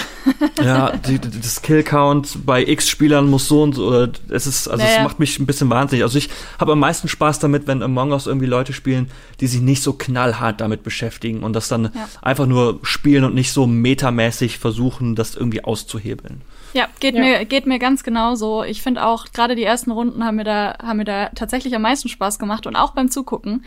ja, 0.62 0.91
die, 0.98 1.20
das 1.20 1.62
Kill 1.62 1.82
Count 1.84 2.46
bei 2.46 2.65
X 2.68 2.89
Spielern 2.89 3.29
muss 3.29 3.48
so 3.48 3.63
und 3.63 3.75
so 3.75 3.88
oder 3.88 4.10
es 4.27 4.46
ist, 4.46 4.68
also 4.68 4.84
naja. 4.84 4.98
es 4.98 5.03
macht 5.03 5.20
mich 5.20 5.39
ein 5.39 5.46
bisschen 5.46 5.70
wahnsinnig. 5.70 6.03
Also 6.03 6.18
ich 6.18 6.29
habe 6.60 6.74
am 6.74 6.79
meisten 6.79 7.08
Spaß 7.08 7.39
damit, 7.39 7.65
wenn 7.65 7.82
Among 7.82 8.12
Us 8.12 8.27
irgendwie 8.27 8.46
Leute 8.46 8.74
spielen, 8.74 9.10
die 9.39 9.48
sich 9.48 9.62
nicht 9.62 9.82
so 9.82 9.94
knallhart 9.94 10.60
damit 10.60 10.84
beschäftigen 10.84 11.41
und 11.41 11.53
das 11.53 11.70
dann 11.70 11.86
ja. 11.86 12.10
einfach 12.22 12.48
nur 12.48 12.79
spielen 12.84 13.24
und 13.24 13.36
nicht 13.36 13.53
so 13.53 13.68
metamäßig 13.68 14.60
versuchen, 14.60 15.15
das 15.15 15.34
irgendwie 15.34 15.63
auszuhebeln. 15.63 16.41
Ja, 16.75 16.89
geht 17.00 17.15
ja. 17.15 17.22
mir 17.22 17.46
geht 17.46 17.65
mir 17.67 17.79
ganz 17.79 18.03
genauso. 18.03 18.63
Ich 18.63 18.82
finde 18.82 19.05
auch 19.05 19.32
gerade 19.32 19.55
die 19.55 19.63
ersten 19.63 19.91
Runden 19.91 20.25
haben 20.25 20.36
mir 20.36 20.44
da 20.44 20.77
haben 20.84 20.98
mir 20.98 21.05
da 21.05 21.29
tatsächlich 21.29 21.74
am 21.74 21.82
meisten 21.82 22.10
Spaß 22.10 22.38
gemacht 22.38 22.67
und 22.67 22.75
auch 22.75 22.91
beim 22.91 23.10
Zugucken. 23.10 23.63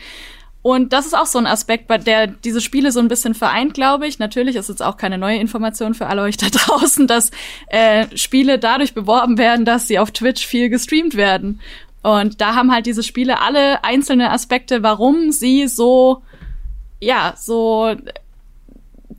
Und 0.61 0.93
das 0.93 1.07
ist 1.07 1.15
auch 1.15 1.25
so 1.25 1.39
ein 1.39 1.47
Aspekt, 1.47 1.87
bei 1.87 1.97
der 1.97 2.27
diese 2.27 2.61
Spiele 2.61 2.91
so 2.91 2.99
ein 2.99 3.07
bisschen 3.07 3.33
vereint, 3.33 3.73
glaube 3.73 4.05
ich. 4.05 4.19
Natürlich 4.19 4.57
ist 4.57 4.69
es 4.69 4.81
auch 4.81 4.97
keine 4.97 5.17
neue 5.17 5.39
Information 5.39 5.95
für 5.95 6.05
alle 6.05 6.21
euch 6.21 6.37
da 6.37 6.47
draußen, 6.51 7.07
dass 7.07 7.31
äh, 7.67 8.05
Spiele 8.15 8.59
dadurch 8.59 8.93
beworben 8.93 9.39
werden, 9.39 9.65
dass 9.65 9.87
sie 9.87 9.97
auf 9.97 10.11
Twitch 10.11 10.45
viel 10.45 10.69
gestreamt 10.69 11.15
werden. 11.15 11.61
Und 12.03 12.41
da 12.41 12.53
haben 12.53 12.71
halt 12.71 12.85
diese 12.85 13.03
Spiele 13.03 13.41
alle 13.41 13.83
einzelne 13.83 14.31
Aspekte, 14.31 14.83
warum 14.83 15.31
sie 15.31 15.67
so, 15.67 16.21
ja, 16.99 17.33
so 17.35 17.95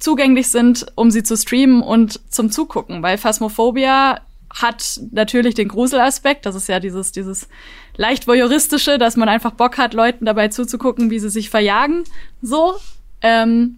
zugänglich 0.00 0.49
sind, 0.50 0.87
um 0.97 1.11
sie 1.11 1.23
zu 1.23 1.37
streamen 1.37 1.83
und 1.83 2.21
zum 2.33 2.50
Zugucken, 2.50 3.02
weil 3.02 3.19
Phasmophobia 3.19 4.21
hat 4.52 5.00
natürlich 5.12 5.54
den 5.54 5.69
Gruselaspekt, 5.69 6.45
das 6.45 6.57
ist 6.57 6.69
ja 6.69 6.80
dieses, 6.80 7.12
dieses 7.12 7.49
leicht 7.97 8.26
voyeuristische, 8.26 8.99
dass 8.99 9.16
man 9.16 9.28
einfach 9.28 9.52
Bock 9.52 9.78
hat, 9.78 9.95
Leuten 9.95 10.25
dabei 10.25 10.49
zuzugucken, 10.49 11.11
wie 11.11 11.21
sie 11.21 11.30
sich 11.30 11.50
verjagen, 11.50 12.02
so. 12.42 12.76
Ähm, 13.23 13.76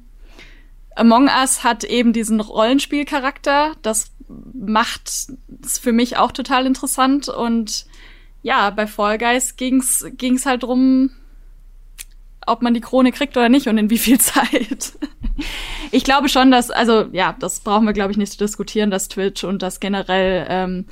Among 0.95 1.29
Us 1.29 1.65
hat 1.65 1.85
eben 1.85 2.13
diesen 2.13 2.41
Rollenspielcharakter, 2.41 3.73
das 3.83 4.13
macht 4.53 5.09
es 5.09 5.79
für 5.79 5.93
mich 5.93 6.17
auch 6.17 6.33
total 6.33 6.67
interessant. 6.67 7.29
Und 7.29 7.87
ja, 8.43 8.71
bei 8.71 8.87
Fall 8.87 9.19
Guys 9.19 9.57
ging's, 9.57 10.05
ging's 10.17 10.47
halt 10.47 10.63
drum, 10.63 11.11
ob 12.47 12.63
man 12.63 12.75
die 12.75 12.81
Krone 12.81 13.13
kriegt 13.13 13.37
oder 13.37 13.49
nicht 13.49 13.69
und 13.69 13.79
in 13.79 13.91
wie 13.91 13.99
viel 13.99 14.19
Zeit. 14.21 14.93
ich 15.91 16.05
glaube 16.05 16.29
schon, 16.29 16.51
dass, 16.51 16.71
also 16.71 17.07
ja, 17.13 17.37
das 17.39 17.61
brauchen 17.61 17.87
wir, 17.87 17.93
glaube 17.93 18.13
ich, 18.13 18.19
nicht 18.19 18.33
zu 18.33 18.39
diskutieren, 18.39 18.91
dass 18.91 19.09
Twitch 19.09 19.45
und 19.45 19.63
das 19.63 19.81
generell 19.81 20.47
ähm, 20.49 20.87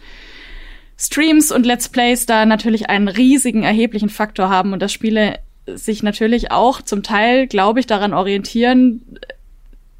Streams 0.98 1.50
und 1.50 1.64
Let's 1.64 1.88
Plays 1.88 2.26
da 2.26 2.44
natürlich 2.44 2.90
einen 2.90 3.08
riesigen, 3.08 3.62
erheblichen 3.62 4.10
Faktor 4.10 4.50
haben 4.50 4.72
und 4.72 4.80
dass 4.80 4.92
Spiele 4.92 5.38
sich 5.66 6.02
natürlich 6.02 6.50
auch 6.50 6.82
zum 6.82 7.02
Teil, 7.02 7.46
glaube 7.46 7.80
ich, 7.80 7.86
daran 7.86 8.12
orientieren, 8.12 9.18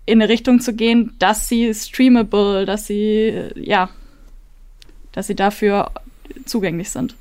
in 0.06 0.20
eine 0.20 0.28
Richtung 0.28 0.60
zu 0.60 0.74
gehen, 0.74 1.14
dass 1.18 1.48
sie 1.48 1.72
streamable, 1.72 2.66
dass 2.66 2.86
sie, 2.86 3.50
ja, 3.54 3.90
dass 5.12 5.26
sie 5.28 5.36
dafür 5.36 5.90
zugänglich 6.44 6.90
sind. 6.90 7.14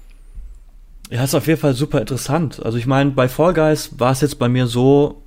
Ja, 1.09 1.23
ist 1.23 1.33
auf 1.33 1.47
jeden 1.47 1.59
Fall 1.59 1.73
super 1.73 1.99
interessant. 1.99 2.63
Also 2.63 2.77
ich 2.77 2.85
meine, 2.85 3.11
bei 3.11 3.27
Fall 3.27 3.53
Guys 3.53 3.99
war 3.99 4.11
es 4.11 4.21
jetzt 4.21 4.37
bei 4.37 4.47
mir 4.47 4.67
so, 4.67 5.23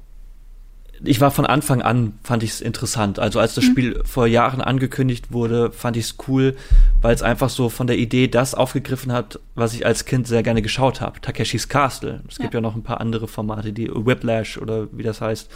ich 1.05 1.21
war 1.21 1.33
von 1.33 1.45
Anfang 1.45 1.83
an, 1.83 2.19
fand 2.23 2.45
ich 2.45 2.51
es 2.51 2.61
interessant. 2.61 3.19
Also 3.19 3.41
als 3.41 3.55
das 3.55 3.65
mhm. 3.65 3.71
Spiel 3.71 4.03
vor 4.05 4.29
Jahren 4.29 4.61
angekündigt 4.61 5.33
wurde, 5.33 5.73
fand 5.73 5.97
ich 5.97 6.05
es 6.05 6.17
cool, 6.29 6.57
weil 7.01 7.15
es 7.15 7.23
einfach 7.23 7.51
so 7.51 7.69
von 7.69 7.89
der 7.89 7.99
Idee 7.99 8.29
das 8.29 8.55
aufgegriffen 8.55 9.13
hat, 9.13 9.41
was 9.57 9.75
ich 9.75 9.85
als 9.85 10.05
Kind 10.05 10.29
sehr 10.29 10.45
gerne 10.45 10.63
geschaut 10.63 11.01
habe. 11.01 11.21
Takeshis 11.21 11.69
Castle. 11.69 12.23
Es 12.29 12.39
gibt 12.39 12.55
ja. 12.55 12.59
ja 12.59 12.63
noch 12.63 12.77
ein 12.77 12.85
paar 12.85 13.01
andere 13.01 13.27
Formate, 13.27 13.73
die 13.73 13.91
Whiplash 13.93 14.59
oder 14.59 14.87
wie 14.93 15.03
das 15.03 15.21
heißt. 15.21 15.51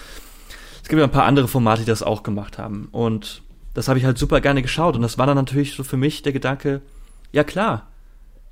Es 0.83 0.89
gibt 0.89 0.99
ja 0.99 1.07
ein 1.07 1.13
paar 1.13 1.25
andere 1.25 1.47
Formate, 1.47 1.83
die 1.83 1.87
das 1.87 2.03
auch 2.03 2.25
gemacht 2.25 2.59
haben. 2.59 2.89
Und 2.91 3.43
das 3.75 3.87
habe 3.87 3.99
ich 4.01 4.05
halt 4.05 4.19
super 4.19 4.41
gerne 4.41 4.63
geschaut. 4.63 4.97
Und 4.97 5.03
das 5.03 5.19
war 5.19 5.27
dann 5.27 5.37
natürlich 5.37 5.75
so 5.75 5.85
für 5.85 5.97
mich 5.97 6.23
der 6.23 6.33
Gedanke, 6.33 6.81
ja 7.31 7.45
klar, 7.45 7.87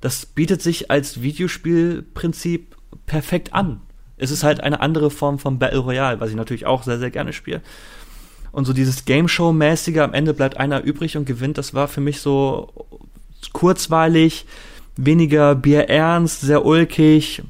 das 0.01 0.25
bietet 0.25 0.61
sich 0.61 0.91
als 0.91 1.21
Videospielprinzip 1.21 2.75
perfekt 3.05 3.53
an 3.53 3.81
es 4.17 4.31
ist 4.31 4.43
halt 4.43 4.61
eine 4.61 4.79
andere 4.79 5.11
Form 5.11 5.39
von 5.39 5.59
Battle 5.59 5.79
Royale, 5.79 6.19
was 6.19 6.29
ich 6.29 6.35
natürlich 6.35 6.65
auch 6.65 6.83
sehr, 6.83 6.99
sehr 6.99 7.11
gerne 7.11 7.33
spiele. 7.33 7.61
Und 8.51 8.65
so 8.65 8.73
dieses 8.73 9.03
Game 9.05 9.27
Show-mäßige, 9.27 9.97
am 9.97 10.13
Ende 10.13 10.33
bleibt 10.33 10.57
einer 10.57 10.81
übrig 10.81 11.17
und 11.17 11.25
gewinnt, 11.25 11.57
das 11.57 11.73
war 11.73 11.87
für 11.87 12.01
mich 12.01 12.21
so 12.21 12.71
kurzweilig, 13.51 14.45
weniger 14.95 15.55
bierernst, 15.55 16.41
sehr 16.41 16.65
ulkig. 16.65 17.43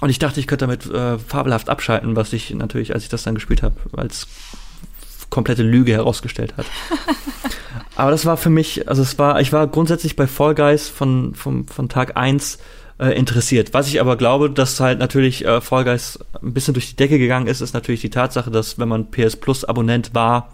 Und 0.00 0.08
ich 0.08 0.20
dachte, 0.20 0.38
ich 0.38 0.46
könnte 0.46 0.66
damit 0.66 0.86
äh, 0.86 1.18
fabelhaft 1.18 1.68
abschalten, 1.68 2.14
was 2.14 2.32
ich 2.32 2.54
natürlich, 2.54 2.94
als 2.94 3.02
ich 3.02 3.08
das 3.08 3.24
dann 3.24 3.34
gespielt 3.34 3.62
habe, 3.62 3.74
als 3.96 4.28
komplette 5.30 5.62
Lüge 5.62 5.92
herausgestellt 5.92 6.54
hat. 6.56 6.66
Aber 7.96 8.10
das 8.10 8.26
war 8.26 8.36
für 8.36 8.50
mich, 8.50 8.88
also 8.88 9.02
es 9.02 9.18
war, 9.18 9.40
ich 9.40 9.52
war 9.52 9.66
grundsätzlich 9.66 10.16
bei 10.16 10.26
Fall 10.26 10.54
Guys 10.54 10.88
von, 10.88 11.34
von, 11.34 11.66
von 11.66 11.88
Tag 11.88 12.16
eins 12.16 12.58
äh, 12.98 13.16
interessiert. 13.18 13.74
Was 13.74 13.88
ich 13.88 14.00
aber 14.00 14.16
glaube, 14.16 14.50
dass 14.50 14.78
halt 14.78 14.98
natürlich 14.98 15.44
äh, 15.44 15.60
Fall 15.60 15.84
Guys 15.84 16.18
ein 16.42 16.52
bisschen 16.52 16.74
durch 16.74 16.90
die 16.90 16.96
Decke 16.96 17.18
gegangen 17.18 17.46
ist, 17.46 17.60
ist 17.60 17.74
natürlich 17.74 18.00
die 18.00 18.10
Tatsache, 18.10 18.50
dass 18.50 18.78
wenn 18.78 18.88
man 18.88 19.10
PS 19.10 19.36
Plus 19.36 19.64
Abonnent 19.64 20.14
war, 20.14 20.52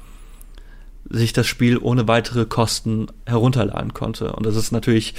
sich 1.09 1.33
das 1.33 1.47
Spiel 1.47 1.79
ohne 1.79 2.09
weitere 2.09 2.47
Kosten 2.47 3.09
herunterladen 3.27 3.95
konnte. 3.95 4.33
Und 4.33 4.47
das 4.47 4.57
ist 4.57 4.73
natürlich, 4.73 5.15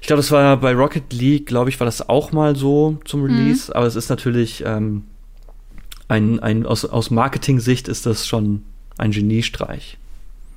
ich 0.00 0.06
glaube, 0.06 0.18
das 0.22 0.30
war 0.30 0.56
bei 0.58 0.72
Rocket 0.74 1.12
League, 1.12 1.46
glaube 1.46 1.70
ich, 1.70 1.80
war 1.80 1.84
das 1.84 2.08
auch 2.08 2.32
mal 2.32 2.56
so 2.56 2.98
zum 3.04 3.20
mhm. 3.20 3.26
Release, 3.26 3.70
mhm. 3.70 3.76
aber 3.76 3.86
es 3.86 3.96
ist 3.96 4.08
natürlich 4.08 4.62
ähm, 4.66 5.04
ein, 6.08 6.40
ein 6.40 6.66
aus, 6.66 6.84
aus 6.84 7.10
Marketing-Sicht 7.10 7.88
ist 7.88 8.06
das 8.06 8.26
schon 8.26 8.64
ein 9.00 9.10
Geniestreich. 9.10 9.96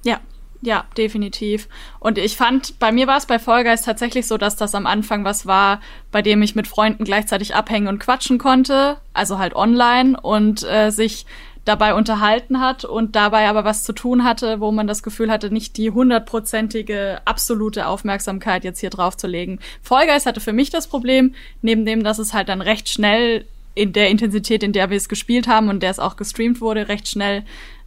Ja, 0.03 0.19
ja, 0.61 0.85
definitiv. 0.97 1.67
Und 1.99 2.17
ich 2.17 2.37
fand, 2.37 2.79
bei 2.79 2.91
mir 2.91 3.07
war 3.07 3.17
es 3.17 3.25
bei 3.25 3.37
Guys 3.37 3.81
tatsächlich 3.81 4.27
so, 4.27 4.37
dass 4.37 4.55
das 4.55 4.75
am 4.75 4.85
Anfang 4.85 5.25
was 5.25 5.45
war, 5.45 5.81
bei 6.11 6.21
dem 6.21 6.41
ich 6.41 6.55
mit 6.55 6.67
Freunden 6.67 7.03
gleichzeitig 7.03 7.53
abhängen 7.53 7.87
und 7.87 7.99
quatschen 7.99 8.37
konnte, 8.37 8.97
also 9.13 9.39
halt 9.39 9.55
online 9.55 10.19
und 10.19 10.63
äh, 10.63 10.89
sich 10.89 11.25
dabei 11.65 11.93
unterhalten 11.93 12.59
hat 12.59 12.85
und 12.85 13.15
dabei 13.15 13.47
aber 13.47 13.63
was 13.63 13.83
zu 13.83 13.93
tun 13.93 14.23
hatte, 14.23 14.59
wo 14.59 14.71
man 14.71 14.87
das 14.87 15.03
Gefühl 15.03 15.31
hatte, 15.31 15.49
nicht 15.51 15.77
die 15.77 15.91
hundertprozentige 15.91 17.21
absolute 17.25 17.87
Aufmerksamkeit 17.87 18.63
jetzt 18.63 18.79
hier 18.79 18.89
drauf 18.89 19.15
zu 19.17 19.27
legen. 19.27 19.59
Guys 19.87 20.25
hatte 20.25 20.41
für 20.41 20.53
mich 20.53 20.69
das 20.69 20.87
Problem, 20.87 21.35
neben 21.61 21.85
dem, 21.85 22.03
dass 22.03 22.19
es 22.19 22.33
halt 22.33 22.49
dann 22.49 22.61
recht 22.61 22.89
schnell 22.89 23.45
in 23.75 23.91
der 23.91 24.09
Intensität, 24.09 24.63
in 24.63 24.73
der 24.73 24.89
wir 24.89 24.97
es 24.97 25.09
gespielt 25.09 25.47
haben 25.47 25.69
und 25.69 25.81
der 25.81 25.91
es 25.91 25.99
auch 25.99 26.15
gestreamt 26.15 26.61
wurde, 26.61 26.87
recht 26.87 27.07
schnell 27.07 27.43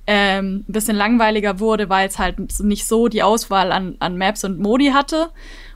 ähm, 0.07 0.65
ein 0.69 0.73
bisschen 0.73 0.97
langweiliger 0.97 1.59
wurde, 1.59 1.89
weil 1.89 2.09
es 2.09 2.19
halt 2.19 2.39
nicht 2.61 2.87
so 2.87 3.09
die 3.09 3.23
Auswahl 3.23 3.73
an, 3.73 3.97
an 3.99 4.17
Maps 4.17 4.45
und 4.45 4.59
Modi 4.59 4.89
hatte. 4.89 5.31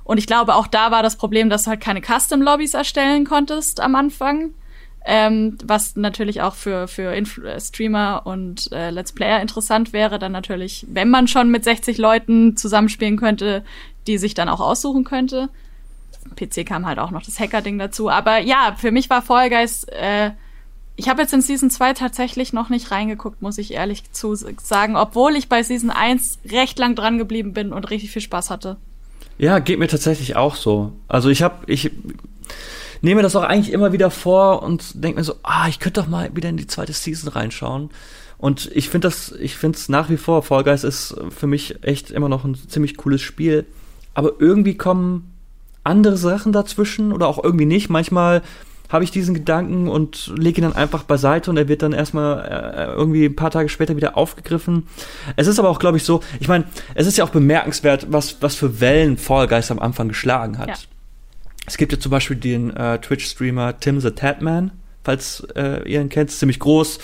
Und 0.05 0.19
ich 0.19 0.27
glaube, 0.27 0.55
auch 0.55 0.67
da 0.67 0.91
war 0.91 1.03
das 1.03 1.17
Problem, 1.17 1.51
dass 1.51 1.65
du 1.65 1.71
halt 1.71 1.81
keine 1.81 2.01
Custom-Lobbys 2.01 2.75
erstellen 2.75 3.25
konntest 3.25 3.81
am 3.81 3.95
Anfang. 3.95 4.55
Ähm, 5.07 5.57
was 5.65 5.97
natürlich 5.97 6.43
auch 6.43 6.55
für, 6.55 6.87
für 6.87 7.15
Influ 7.15 7.45
äh, 7.45 7.59
Streamer 7.59 8.23
und 8.27 8.71
äh, 8.71 8.91
Let's 8.91 9.13
Player 9.13 9.41
interessant 9.41 9.95
wäre, 9.95 10.19
dann 10.19 10.33
natürlich, 10.33 10.87
wenn 10.91 11.09
man 11.09 11.27
schon 11.27 11.51
mit 11.51 11.65
60 11.65 11.97
Leuten 11.97 12.57
zusammenspielen 12.57 13.17
könnte, 13.17 13.65
die 14.07 14.19
sich 14.19 14.35
dann 14.35 14.51
auch 14.51 14.61
aussuchen 14.61 15.05
könnte. 15.05 15.49
PC 16.37 16.67
kam 16.67 16.87
halt 16.87 16.99
auch 16.99 17.11
noch 17.11 17.23
das 17.23 17.41
Hacker-Ding 17.41 17.79
dazu. 17.79 18.11
Aber 18.11 18.39
ja, 18.39 18.77
für 18.77 18.91
mich 18.91 19.09
war 19.09 19.23
Fall 19.23 19.49
Guys 19.49 19.85
äh, 19.85 20.33
ich 21.01 21.09
habe 21.09 21.23
jetzt 21.23 21.33
in 21.33 21.41
Season 21.41 21.71
2 21.71 21.95
tatsächlich 21.95 22.53
noch 22.53 22.69
nicht 22.69 22.91
reingeguckt, 22.91 23.41
muss 23.41 23.57
ich 23.57 23.73
ehrlich 23.73 24.13
zu 24.13 24.35
sagen, 24.35 24.97
obwohl 24.97 25.35
ich 25.35 25.49
bei 25.49 25.63
Season 25.63 25.89
1 25.89 26.41
recht 26.51 26.79
lang 26.79 26.95
dran 26.95 27.17
geblieben 27.17 27.55
bin 27.55 27.73
und 27.73 27.89
richtig 27.89 28.11
viel 28.11 28.21
Spaß 28.21 28.51
hatte. 28.51 28.77
Ja, 29.39 29.61
geht 29.61 29.79
mir 29.79 29.89
tatsächlich 29.89 30.37
auch 30.37 30.57
so. 30.57 30.93
Also 31.09 31.31
ich 31.31 31.41
habe 31.41 31.65
ich 31.67 31.91
nehme 33.01 33.23
das 33.23 33.35
auch 33.35 33.45
eigentlich 33.45 33.73
immer 33.73 33.95
wieder 33.95 34.11
vor 34.11 34.63
und 34.63 35.03
denke 35.03 35.21
mir 35.21 35.25
so, 35.25 35.37
ah, 35.43 35.69
ich 35.69 35.79
könnte 35.79 36.03
doch 36.03 36.07
mal 36.07 36.37
wieder 36.37 36.51
in 36.51 36.59
die 36.59 36.67
zweite 36.67 36.93
Season 36.93 37.31
reinschauen. 37.31 37.89
Und 38.37 38.71
ich 38.75 38.91
finde 38.91 39.09
das, 39.09 39.33
ich 39.33 39.57
finde 39.57 39.79
es 39.79 39.89
nach 39.89 40.11
wie 40.11 40.19
vor, 40.19 40.43
Fall 40.43 40.65
Guys 40.65 40.85
ist 40.85 41.17
für 41.31 41.47
mich 41.47 41.83
echt 41.83 42.11
immer 42.11 42.29
noch 42.29 42.45
ein 42.45 42.59
ziemlich 42.69 42.99
cooles 42.99 43.23
Spiel. 43.23 43.65
Aber 44.13 44.33
irgendwie 44.39 44.77
kommen 44.77 45.33
andere 45.83 46.19
Sachen 46.19 46.53
dazwischen 46.53 47.11
oder 47.13 47.27
auch 47.27 47.43
irgendwie 47.43 47.65
nicht. 47.65 47.89
Manchmal 47.89 48.43
habe 48.91 49.05
ich 49.05 49.11
diesen 49.11 49.35
Gedanken 49.35 49.89
und 49.89 50.33
lege 50.37 50.61
ihn 50.61 50.65
dann 50.65 50.75
einfach 50.75 51.05
beiseite 51.05 51.51
und 51.51 51.57
er 51.57 51.69
wird 51.69 51.83
dann 51.83 51.93
erstmal 51.93 52.41
äh, 52.41 52.93
irgendwie 52.93 53.25
ein 53.25 53.37
paar 53.37 53.51
Tage 53.51 53.69
später 53.69 53.97
wieder 53.97 54.17
aufgegriffen. 54.17 54.89
Es 55.37 55.47
ist 55.47 55.59
aber 55.59 55.71
auch, 55.71 55.79
glaube 55.79 55.97
ich, 55.97 56.05
so, 56.05 56.21
ich 56.41 56.49
meine, 56.49 56.65
es 56.95 57.07
ist 57.07 57.17
ja 57.17 57.25
auch 57.25 57.31
bemerkenswert, 57.31 58.09
was, 58.11 58.43
was 58.43 58.57
für 58.57 58.81
Wellen 58.81 59.17
Fall 59.17 59.47
Guys 59.47 59.71
am 59.71 59.79
Anfang 59.79 60.09
geschlagen 60.09 60.59
hat. 60.59 60.69
Ja. 60.69 60.75
Es 61.67 61.77
gibt 61.77 61.93
ja 61.93 62.01
zum 62.01 62.11
Beispiel 62.11 62.37
den 62.37 62.75
äh, 62.77 62.99
Twitch-Streamer 62.99 63.79
Tim 63.79 64.01
the 64.01 64.11
Tatman, 64.11 64.73
falls 65.05 65.47
äh, 65.55 65.89
ihr 65.89 66.01
ihn 66.01 66.09
kennt, 66.09 66.33
ziemlich 66.33 66.59
groß, 66.59 66.99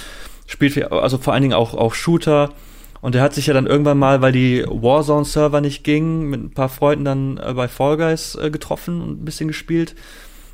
spielt 0.46 0.90
also 0.90 1.18
vor 1.18 1.32
allen 1.32 1.42
Dingen 1.42 1.54
auch, 1.54 1.74
auch 1.74 1.94
Shooter. 1.94 2.52
Und 3.00 3.14
er 3.14 3.22
hat 3.22 3.34
sich 3.34 3.46
ja 3.46 3.54
dann 3.54 3.66
irgendwann 3.66 3.98
mal, 3.98 4.22
weil 4.22 4.32
die 4.32 4.64
Warzone-Server 4.66 5.60
nicht 5.60 5.84
gingen, 5.84 6.28
mit 6.28 6.42
ein 6.42 6.50
paar 6.50 6.68
Freunden 6.68 7.04
dann 7.04 7.36
äh, 7.36 7.52
bei 7.54 7.68
Fall 7.68 7.96
Guys 7.96 8.34
äh, 8.34 8.50
getroffen 8.50 9.00
und 9.00 9.22
ein 9.22 9.24
bisschen 9.24 9.46
gespielt. 9.46 9.94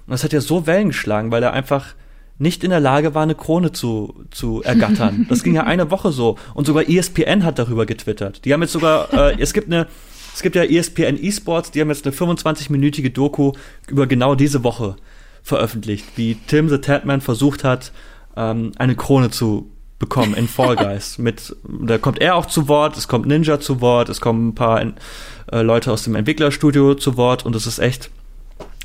Und 0.06 0.12
das 0.12 0.24
hat 0.24 0.32
ja 0.32 0.40
so 0.40 0.66
Wellen 0.66 0.88
geschlagen, 0.88 1.30
weil 1.30 1.42
er 1.42 1.52
einfach 1.52 1.94
nicht 2.38 2.64
in 2.64 2.70
der 2.70 2.80
Lage 2.80 3.14
war, 3.14 3.22
eine 3.22 3.34
Krone 3.34 3.72
zu, 3.72 4.24
zu 4.30 4.62
ergattern. 4.62 5.26
Das 5.28 5.42
ging 5.42 5.54
ja 5.54 5.64
eine 5.64 5.90
Woche 5.90 6.12
so. 6.12 6.36
Und 6.54 6.66
sogar 6.66 6.88
ESPN 6.88 7.44
hat 7.44 7.58
darüber 7.58 7.86
getwittert. 7.86 8.44
Die 8.44 8.52
haben 8.52 8.62
jetzt 8.62 8.72
sogar, 8.72 9.12
äh, 9.12 9.40
es 9.40 9.52
gibt 9.52 9.68
eine, 9.68 9.86
es 10.34 10.42
gibt 10.42 10.56
ja 10.56 10.64
ESPN 10.64 11.22
eSports, 11.22 11.70
die 11.70 11.80
haben 11.80 11.88
jetzt 11.88 12.06
eine 12.06 12.14
25-minütige 12.14 13.10
Doku 13.10 13.52
über 13.86 14.06
genau 14.06 14.34
diese 14.34 14.64
Woche 14.64 14.96
veröffentlicht, 15.42 16.06
wie 16.16 16.36
Tim 16.46 16.68
the 16.68 16.78
Tatman 16.78 17.20
versucht 17.20 17.64
hat, 17.64 17.92
ähm, 18.36 18.72
eine 18.76 18.96
Krone 18.96 19.30
zu 19.30 19.70
bekommen 19.98 20.34
in 20.34 20.48
Fall 20.48 20.76
Guys. 20.76 21.18
Mit, 21.18 21.54
da 21.64 21.98
kommt 21.98 22.20
er 22.20 22.34
auch 22.34 22.46
zu 22.46 22.66
Wort, 22.68 22.96
es 22.96 23.08
kommt 23.08 23.26
Ninja 23.26 23.60
zu 23.60 23.80
Wort, 23.80 24.08
es 24.08 24.20
kommen 24.20 24.48
ein 24.48 24.54
paar 24.54 24.80
äh, 24.80 25.62
Leute 25.62 25.92
aus 25.92 26.02
dem 26.02 26.14
Entwicklerstudio 26.14 26.94
zu 26.94 27.16
Wort 27.16 27.46
und 27.46 27.54
es 27.54 27.66
ist 27.66 27.78
echt 27.78 28.10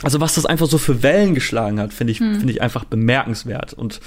also 0.03 0.19
was 0.19 0.35
das 0.35 0.45
einfach 0.45 0.67
so 0.67 0.77
für 0.77 1.01
Wellen 1.03 1.33
geschlagen 1.33 1.79
hat, 1.79 1.93
finde 1.93 2.11
ich, 2.11 2.19
hm. 2.19 2.35
finde 2.35 2.53
ich 2.53 2.61
einfach 2.61 2.85
bemerkenswert. 2.85 3.73
Und 3.73 3.99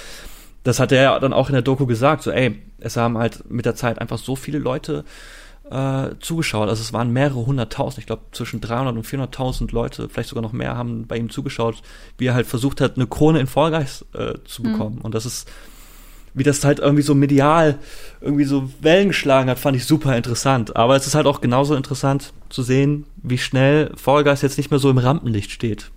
das 0.63 0.79
hat 0.79 0.91
er 0.91 1.01
ja 1.01 1.19
dann 1.19 1.33
auch 1.33 1.49
in 1.49 1.53
der 1.53 1.61
Doku 1.61 1.85
gesagt, 1.85 2.23
so 2.23 2.31
ey, 2.31 2.61
es 2.79 2.97
haben 2.97 3.17
halt 3.17 3.49
mit 3.49 3.65
der 3.65 3.75
Zeit 3.75 3.99
einfach 3.99 4.17
so 4.17 4.35
viele 4.35 4.59
Leute 4.59 5.03
äh, 5.69 6.09
zugeschaut. 6.19 6.69
Also 6.69 6.81
es 6.81 6.93
waren 6.93 7.11
mehrere 7.11 7.45
hunderttausend, 7.45 7.99
ich 7.99 8.05
glaube 8.05 8.23
zwischen 8.31 8.61
300 8.61 8.95
und 8.95 9.05
400.000 9.05 9.73
Leute, 9.73 10.09
vielleicht 10.09 10.29
sogar 10.29 10.41
noch 10.41 10.53
mehr, 10.53 10.77
haben 10.77 11.07
bei 11.07 11.17
ihm 11.17 11.29
zugeschaut, 11.29 11.81
wie 12.17 12.27
er 12.27 12.33
halt 12.33 12.47
versucht 12.47 12.81
hat, 12.81 12.95
eine 12.95 13.07
Krone 13.07 13.39
in 13.39 13.47
Guys 13.47 14.05
äh, 14.13 14.35
zu 14.45 14.63
hm. 14.63 14.71
bekommen. 14.71 14.95
Hm. 14.97 15.01
Und 15.01 15.15
das 15.15 15.25
ist 15.25 15.49
wie 16.33 16.43
das 16.43 16.63
halt 16.63 16.79
irgendwie 16.79 17.03
so 17.03 17.15
medial 17.15 17.77
irgendwie 18.21 18.45
so 18.45 18.69
Wellen 18.79 19.09
geschlagen 19.09 19.49
hat, 19.49 19.59
fand 19.59 19.75
ich 19.75 19.85
super 19.85 20.15
interessant. 20.15 20.75
Aber 20.75 20.95
es 20.95 21.07
ist 21.07 21.15
halt 21.15 21.25
auch 21.25 21.41
genauso 21.41 21.75
interessant 21.75 22.33
zu 22.49 22.63
sehen, 22.63 23.05
wie 23.23 23.37
schnell 23.37 23.91
Fall 23.95 24.23
Guys 24.23 24.41
jetzt 24.41 24.57
nicht 24.57 24.71
mehr 24.71 24.79
so 24.79 24.89
im 24.89 24.97
Rampenlicht 24.97 25.51
steht. 25.51 25.91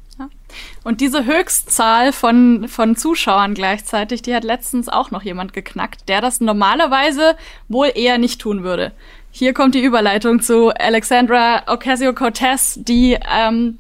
Und 0.85 1.00
diese 1.00 1.25
Höchstzahl 1.25 2.12
von, 2.12 2.69
von 2.69 2.95
Zuschauern 2.95 3.55
gleichzeitig, 3.55 4.23
die 4.23 4.35
hat 4.35 4.45
letztens 4.45 4.88
auch 4.88 5.11
noch 5.11 5.23
jemand 5.23 5.53
geknackt, 5.53 6.09
der 6.09 6.21
das 6.21 6.41
normalerweise 6.41 7.37
wohl 7.69 7.91
eher 7.93 8.19
nicht 8.19 8.41
tun 8.41 8.62
würde. 8.62 8.93
Hier 9.31 9.53
kommt 9.53 9.75
die 9.75 9.83
Überleitung 9.83 10.41
zu 10.41 10.71
Alexandra 10.71 11.64
Ocasio-Cortez, 11.67 12.79
die 12.83 13.19
ähm, 13.29 13.79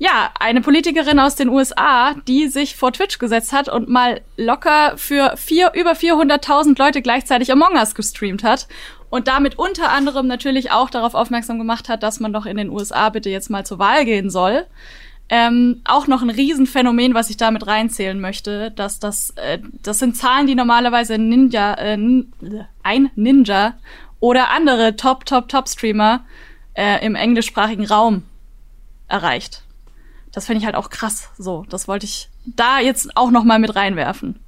ja, 0.00 0.30
eine 0.40 0.62
Politikerin 0.62 1.20
aus 1.20 1.34
den 1.34 1.50
USA, 1.50 2.14
die 2.26 2.48
sich 2.48 2.74
vor 2.74 2.90
Twitch 2.90 3.18
gesetzt 3.18 3.52
hat 3.52 3.68
und 3.68 3.90
mal 3.90 4.22
locker 4.38 4.96
für 4.96 5.36
vier, 5.36 5.72
über 5.74 5.92
400.000 5.92 6.78
Leute 6.78 7.02
gleichzeitig 7.02 7.52
Among 7.52 7.74
Us 7.74 7.94
gestreamt 7.94 8.42
hat 8.42 8.66
und 9.10 9.28
damit 9.28 9.58
unter 9.58 9.90
anderem 9.90 10.26
natürlich 10.26 10.70
auch 10.70 10.88
darauf 10.88 11.12
aufmerksam 11.12 11.58
gemacht 11.58 11.90
hat, 11.90 12.02
dass 12.02 12.18
man 12.18 12.32
doch 12.32 12.46
in 12.46 12.56
den 12.56 12.70
USA 12.70 13.10
bitte 13.10 13.28
jetzt 13.28 13.50
mal 13.50 13.66
zur 13.66 13.78
Wahl 13.78 14.06
gehen 14.06 14.30
soll. 14.30 14.64
ähm, 15.28 15.82
auch 15.84 16.06
noch 16.06 16.22
ein 16.22 16.30
Riesenphänomen, 16.30 17.12
was 17.12 17.28
ich 17.28 17.36
damit 17.36 17.66
reinzählen 17.66 18.18
möchte, 18.18 18.70
dass 18.70 19.00
das, 19.00 19.30
äh, 19.36 19.58
das 19.82 19.98
sind 19.98 20.16
Zahlen, 20.16 20.46
die 20.46 20.54
normalerweise 20.54 21.18
Ninja, 21.18 21.74
äh, 21.74 21.98
ein 22.82 23.10
Ninja 23.16 23.74
oder 24.18 24.48
andere 24.50 24.96
Top, 24.96 25.26
Top, 25.26 25.48
Top-Streamer 25.48 26.24
äh, 26.74 27.04
im 27.04 27.14
englischsprachigen 27.14 27.84
Raum 27.84 28.24
erreicht. 29.08 29.62
Das 30.32 30.46
finde 30.46 30.60
ich 30.60 30.66
halt 30.66 30.76
auch 30.76 30.90
krass. 30.90 31.28
So, 31.38 31.64
das 31.68 31.88
wollte 31.88 32.06
ich 32.06 32.28
da 32.44 32.80
jetzt 32.80 33.16
auch 33.16 33.30
noch 33.30 33.44
mal 33.44 33.58
mit 33.58 33.74
reinwerfen. 33.74 34.38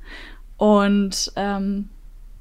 Und 0.56 1.32
ähm, 1.36 1.88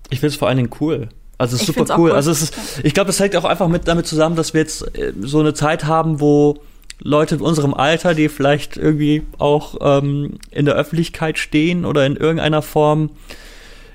ich 0.10 0.20
finde 0.20 0.34
es 0.34 0.36
vor 0.36 0.48
allen 0.48 0.58
Dingen 0.58 0.72
cool. 0.80 1.10
Also 1.38 1.56
es 1.56 1.62
ist 1.62 1.76
super 1.76 1.98
cool. 1.98 2.10
cool. 2.10 2.12
Also 2.12 2.30
es 2.30 2.44
ist, 2.44 2.82
ich 2.84 2.94
glaube, 2.94 3.08
das 3.08 3.20
hängt 3.20 3.36
auch 3.36 3.46
einfach 3.46 3.68
mit 3.68 3.88
damit 3.88 4.06
zusammen, 4.06 4.36
dass 4.36 4.54
wir 4.54 4.62
jetzt 4.62 4.96
äh, 4.96 5.14
so 5.20 5.40
eine 5.40 5.56
Zeit 5.56 5.86
haben, 5.86 6.20
wo 6.20 6.60
Leute 7.00 7.36
in 7.36 7.42
unserem 7.42 7.74
Alter, 7.74 8.14
die 8.14 8.30
vielleicht 8.30 8.78
irgendwie 8.78 9.24
auch 9.40 9.78
ähm, 9.82 10.38
in 10.52 10.66
der 10.66 10.76
Öffentlichkeit 10.76 11.40
stehen 11.40 11.84
oder 11.84 12.06
in 12.06 12.16
irgendeiner 12.16 12.62
Form 12.62 13.10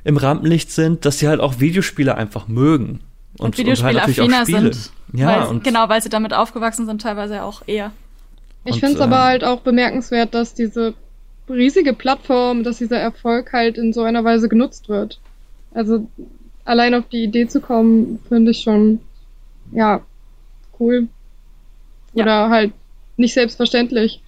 im 0.03 0.17
Rampenlicht 0.17 0.73
sind, 0.73 1.05
dass 1.05 1.19
sie 1.19 1.29
halt 1.29 1.41
auch 1.41 1.61
Videospiele 1.61 2.17
einfach 2.17 2.49
mögen. 2.49 3.01
Und, 3.39 3.47
und 3.47 3.59
Videospiele 3.59 4.01
halt 4.03 4.11
affiner 4.11 4.45
sind. 4.45 4.91
Ja, 5.13 5.43
weil, 5.43 5.49
und 5.49 5.65
genau, 5.65 5.89
weil 5.89 6.03
sie 6.03 6.09
damit 6.09 6.35
aufgewachsen 6.35 6.87
sind, 6.87 7.03
teilweise 7.03 7.45
auch 7.45 7.63
eher. 7.67 7.93
Ich 8.67 8.81
finde 8.81 8.97
es 8.97 9.01
aber 9.01 9.17
ähm, 9.17 9.23
halt 9.23 9.45
auch 9.45 9.61
bemerkenswert, 9.61 10.35
dass 10.35 10.55
diese 10.55 10.95
riesige 11.49 11.93
Plattform, 11.93 12.65
dass 12.65 12.79
dieser 12.79 12.99
Erfolg 12.99 13.53
halt 13.53 13.79
in 13.79 13.93
so 13.93 14.03
einer 14.03 14.25
Weise 14.25 14.49
genutzt 14.49 14.89
wird. 14.89 15.21
Also 15.73 16.09
allein 16.65 16.95
auf 16.95 17.09
die 17.09 17.25
Idee 17.25 17.47
zu 17.47 17.61
kommen, 17.61 18.21
finde 18.29 18.51
ich 18.51 18.61
schon, 18.63 19.01
ja, 19.73 20.03
cool. 20.79 21.09
Ja. 22.15 22.25
Oder 22.25 22.51
halt 22.51 22.73
nicht 23.17 23.35
selbstverständlich. 23.35 24.23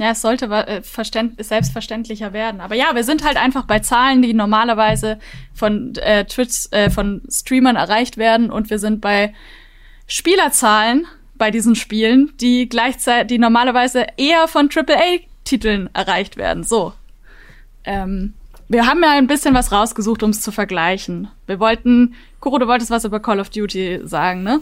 Ja, 0.00 0.12
es 0.12 0.22
sollte 0.22 0.46
äh, 0.46 0.80
selbstverständlicher 0.82 2.32
werden. 2.32 2.60
Aber 2.60 2.76
ja, 2.76 2.94
wir 2.94 3.02
sind 3.02 3.24
halt 3.24 3.36
einfach 3.36 3.64
bei 3.64 3.80
Zahlen, 3.80 4.22
die 4.22 4.32
normalerweise 4.32 5.18
von 5.52 5.94
äh, 5.96 6.24
Twitch, 6.24 6.68
äh, 6.70 6.88
von 6.88 7.22
Streamern 7.28 7.74
erreicht 7.74 8.16
werden 8.16 8.50
und 8.50 8.70
wir 8.70 8.78
sind 8.78 9.00
bei 9.00 9.34
Spielerzahlen 10.06 11.06
bei 11.38 11.50
diesen 11.50 11.74
Spielen, 11.74 12.32
die 12.40 12.68
gleichzeitig, 12.68 13.28
die 13.28 13.38
normalerweise 13.38 14.06
eher 14.16 14.48
von 14.48 14.68
AAA-Titeln 14.68 15.90
erreicht 15.94 16.36
werden. 16.36 16.64
So. 16.64 16.92
Ähm, 17.84 18.34
wir 18.68 18.86
haben 18.86 19.02
ja 19.02 19.12
ein 19.12 19.26
bisschen 19.26 19.54
was 19.54 19.72
rausgesucht, 19.72 20.22
um 20.22 20.30
es 20.30 20.42
zu 20.42 20.52
vergleichen. 20.52 21.28
Wir 21.46 21.58
wollten, 21.58 22.14
Kuro, 22.40 22.58
du 22.58 22.66
wolltest 22.66 22.90
was 22.90 23.04
über 23.04 23.20
Call 23.20 23.40
of 23.40 23.48
Duty 23.48 24.00
sagen, 24.04 24.42
ne? 24.42 24.60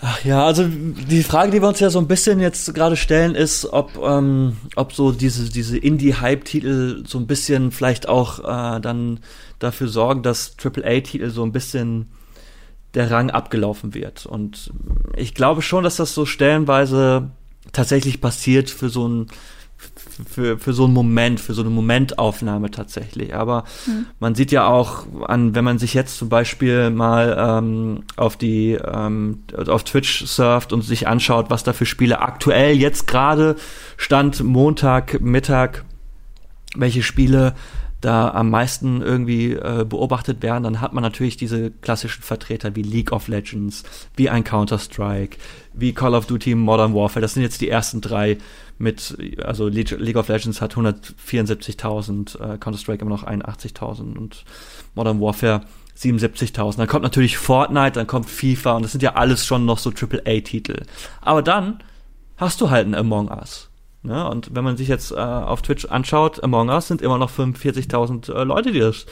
Ach 0.00 0.24
ja, 0.24 0.44
also 0.44 0.64
die 0.68 1.24
Frage, 1.24 1.50
die 1.50 1.60
wir 1.60 1.66
uns 1.66 1.80
ja 1.80 1.90
so 1.90 1.98
ein 1.98 2.06
bisschen 2.06 2.38
jetzt 2.38 2.72
gerade 2.72 2.96
stellen, 2.96 3.34
ist, 3.34 3.64
ob, 3.64 3.98
ähm, 4.00 4.56
ob 4.76 4.92
so 4.92 5.10
diese, 5.10 5.50
diese 5.50 5.76
Indie-Hype-Titel 5.76 7.02
so 7.04 7.18
ein 7.18 7.26
bisschen 7.26 7.72
vielleicht 7.72 8.08
auch 8.08 8.38
äh, 8.38 8.80
dann 8.80 9.18
dafür 9.58 9.88
sorgen, 9.88 10.22
dass 10.22 10.54
AAA-Titel 10.62 11.30
so 11.30 11.42
ein 11.42 11.50
bisschen 11.50 12.06
der 12.94 13.10
Rang 13.10 13.30
abgelaufen 13.30 13.94
wird. 13.94 14.26
Und 14.26 14.72
ich 15.16 15.34
glaube 15.34 15.62
schon, 15.62 15.84
dass 15.84 15.96
das 15.96 16.14
so 16.14 16.26
stellenweise 16.26 17.30
tatsächlich 17.72 18.20
passiert 18.20 18.70
für 18.70 18.88
so 18.88 19.06
ein 19.06 19.26
für, 20.28 20.58
für 20.58 20.72
so 20.72 20.84
einen 20.84 20.94
Moment, 20.94 21.38
für 21.38 21.54
so 21.54 21.62
eine 21.62 21.70
Momentaufnahme 21.70 22.70
tatsächlich. 22.70 23.34
Aber 23.34 23.64
mhm. 23.86 24.06
man 24.18 24.34
sieht 24.34 24.50
ja 24.50 24.66
auch 24.66 25.06
an, 25.26 25.54
wenn 25.54 25.64
man 25.64 25.78
sich 25.78 25.94
jetzt 25.94 26.18
zum 26.18 26.28
Beispiel 26.28 26.90
mal 26.90 27.36
ähm, 27.38 28.02
auf 28.16 28.36
die 28.36 28.72
ähm, 28.72 29.44
auf 29.54 29.84
Twitch 29.84 30.26
surft 30.26 30.72
und 30.72 30.82
sich 30.82 31.06
anschaut, 31.06 31.50
was 31.50 31.62
da 31.62 31.72
für 31.72 31.86
Spiele 31.86 32.20
aktuell 32.20 32.76
jetzt 32.76 33.06
gerade 33.06 33.54
stand 33.96 34.42
Montag 34.42 35.20
Mittag, 35.20 35.84
welche 36.74 37.04
Spiele 37.04 37.54
da 38.00 38.30
am 38.30 38.50
meisten 38.50 39.02
irgendwie 39.02 39.52
äh, 39.52 39.84
beobachtet 39.88 40.42
werden, 40.42 40.62
dann 40.62 40.80
hat 40.80 40.92
man 40.92 41.02
natürlich 41.02 41.36
diese 41.36 41.70
klassischen 41.70 42.22
Vertreter 42.22 42.76
wie 42.76 42.82
League 42.82 43.12
of 43.12 43.26
Legends, 43.26 43.82
wie 44.16 44.30
ein 44.30 44.44
Counter-Strike, 44.44 45.36
wie 45.72 45.92
Call 45.92 46.14
of 46.14 46.26
Duty 46.26 46.54
Modern 46.54 46.94
Warfare. 46.94 47.20
Das 47.20 47.34
sind 47.34 47.42
jetzt 47.42 47.60
die 47.60 47.68
ersten 47.68 48.00
drei 48.00 48.38
mit, 48.78 49.16
also 49.42 49.66
League 49.66 50.16
of 50.16 50.28
Legends 50.28 50.60
hat 50.60 50.74
174.000, 50.74 52.54
äh, 52.54 52.58
Counter-Strike 52.58 53.02
immer 53.02 53.10
noch 53.10 53.24
81.000 53.24 54.16
und 54.16 54.44
Modern 54.94 55.20
Warfare 55.20 55.62
77.000. 55.96 56.76
Dann 56.76 56.86
kommt 56.86 57.02
natürlich 57.02 57.36
Fortnite, 57.36 57.92
dann 57.92 58.06
kommt 58.06 58.30
FIFA 58.30 58.76
und 58.76 58.82
das 58.82 58.92
sind 58.92 59.02
ja 59.02 59.14
alles 59.14 59.44
schon 59.44 59.64
noch 59.64 59.78
so 59.78 59.90
AAA-Titel. 59.90 60.82
Aber 61.20 61.42
dann 61.42 61.82
hast 62.36 62.60
du 62.60 62.70
halt 62.70 62.86
ein 62.86 62.94
Among 62.94 63.28
Us. 63.28 63.67
Ne? 64.02 64.28
Und 64.28 64.54
wenn 64.54 64.64
man 64.64 64.76
sich 64.76 64.88
jetzt 64.88 65.12
äh, 65.12 65.16
auf 65.16 65.62
Twitch 65.62 65.86
anschaut, 65.86 66.42
Among 66.42 66.68
Us 66.68 66.88
sind 66.88 67.02
immer 67.02 67.18
noch 67.18 67.30
45.000 67.30 68.32
äh, 68.32 68.44
Leute, 68.44 68.72
die, 68.72 68.80
das, 68.80 69.06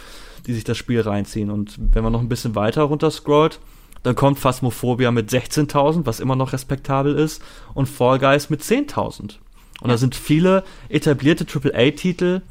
die 0.46 0.54
sich 0.54 0.64
das 0.64 0.76
Spiel 0.76 1.00
reinziehen. 1.00 1.50
Und 1.50 1.76
wenn 1.78 2.04
man 2.04 2.12
noch 2.12 2.20
ein 2.20 2.28
bisschen 2.28 2.54
weiter 2.54 2.82
runter 2.82 3.10
scrollt, 3.10 3.58
dann 4.02 4.14
kommt 4.14 4.38
Phasmophobia 4.38 5.10
mit 5.10 5.30
16.000, 5.30 6.06
was 6.06 6.20
immer 6.20 6.36
noch 6.36 6.52
respektabel 6.52 7.14
ist, 7.16 7.42
und 7.74 7.86
Fall 7.86 8.18
Guys 8.18 8.50
mit 8.50 8.62
10.000. 8.62 9.20
Und 9.20 9.38
ja. 9.82 9.88
da 9.88 9.96
sind 9.96 10.14
viele 10.14 10.62
etablierte 10.88 11.44
AAA-Titel, 11.44 12.42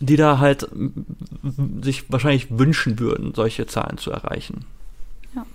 die 0.00 0.16
da 0.16 0.38
halt 0.38 0.68
sich 1.82 2.10
wahrscheinlich 2.10 2.58
wünschen 2.58 2.98
würden, 2.98 3.34
solche 3.34 3.66
Zahlen 3.66 3.98
zu 3.98 4.10
erreichen. 4.10 4.64
Ja. 5.36 5.46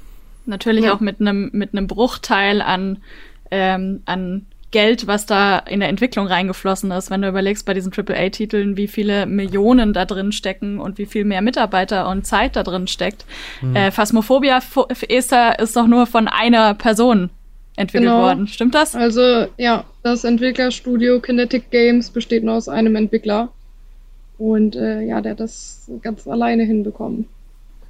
Natürlich 0.46 0.86
ja. 0.86 0.94
auch 0.94 1.00
mit 1.00 1.20
einem 1.20 1.50
mit 1.52 1.74
einem 1.74 1.88
Bruchteil 1.88 2.62
an 2.62 3.00
ähm, 3.52 4.02
an 4.06 4.46
Geld, 4.76 5.08
was 5.08 5.26
da 5.26 5.58
in 5.60 5.80
der 5.80 5.88
Entwicklung 5.88 6.28
reingeflossen 6.28 6.92
ist, 6.92 7.10
wenn 7.10 7.22
du 7.22 7.30
überlegst 7.30 7.66
bei 7.66 7.74
diesen 7.74 7.94
AAA-Titeln, 7.94 8.76
wie 8.76 8.90
viele 8.90 9.26
Millionen 9.26 9.94
da 9.94 10.04
drin 10.04 10.34
stecken 10.34 10.82
und 10.82 10.98
wie 10.98 11.06
viel 11.06 11.24
mehr 11.24 11.42
Mitarbeiter 11.42 12.10
und 12.10 12.28
Zeit 12.28 12.58
da 12.58 12.64
drin 12.64 12.88
steckt. 12.88 13.24
Mhm. 13.62 13.74
Äh, 13.74 13.92
Phasmophobia 13.92 14.60
ist, 15.08 15.34
ist 15.60 15.76
doch 15.78 15.88
nur 15.88 16.08
von 16.08 16.28
einer 16.28 16.74
Person 16.74 17.30
entwickelt 17.78 18.10
genau. 18.10 18.24
worden. 18.24 18.48
Stimmt 18.48 18.76
das? 18.76 18.98
Also 18.98 19.48
ja, 19.58 19.86
das 20.04 20.26
Entwicklerstudio 20.26 21.22
Kinetic 21.22 21.72
Games 21.72 22.10
besteht 22.10 22.44
nur 22.44 22.56
aus 22.56 22.68
einem 22.68 22.98
Entwickler. 22.98 23.54
Und 24.38 24.76
äh, 24.76 25.04
ja, 25.04 25.22
der 25.22 25.32
hat 25.32 25.40
das 25.40 25.90
ganz 26.02 26.28
alleine 26.28 26.64
hinbekommen. 26.64 27.30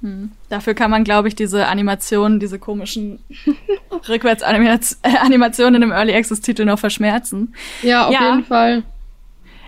Hm. 0.02 0.30
Dafür 0.48 0.74
kann 0.74 0.90
man, 0.90 1.04
glaube 1.04 1.28
ich, 1.28 1.34
diese 1.34 1.66
Animationen, 1.66 2.40
diese 2.40 2.58
komischen 2.58 3.18
Rückwärtsanimationen 4.08 5.74
in 5.76 5.80
dem 5.80 5.92
Early 5.92 6.14
Access 6.14 6.40
Titel 6.40 6.64
noch 6.64 6.78
verschmerzen. 6.78 7.54
Ja, 7.82 8.06
auf 8.06 8.12
ja. 8.12 8.30
jeden 8.30 8.44
Fall. 8.44 8.82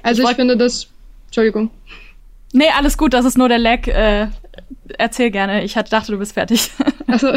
Also 0.02 0.22
ich, 0.22 0.30
ich 0.30 0.36
finde 0.36 0.56
das. 0.56 0.88
Entschuldigung. 1.26 1.70
Nee, 2.52 2.68
alles 2.76 2.96
gut, 2.96 3.12
das 3.12 3.24
ist 3.24 3.36
nur 3.36 3.48
der 3.48 3.58
Lag. 3.58 3.86
Äh, 3.86 4.28
erzähl 4.96 5.30
gerne. 5.30 5.64
Ich 5.64 5.74
dachte, 5.74 6.12
du 6.12 6.18
bist 6.18 6.32
fertig. 6.32 6.70
also, 7.06 7.32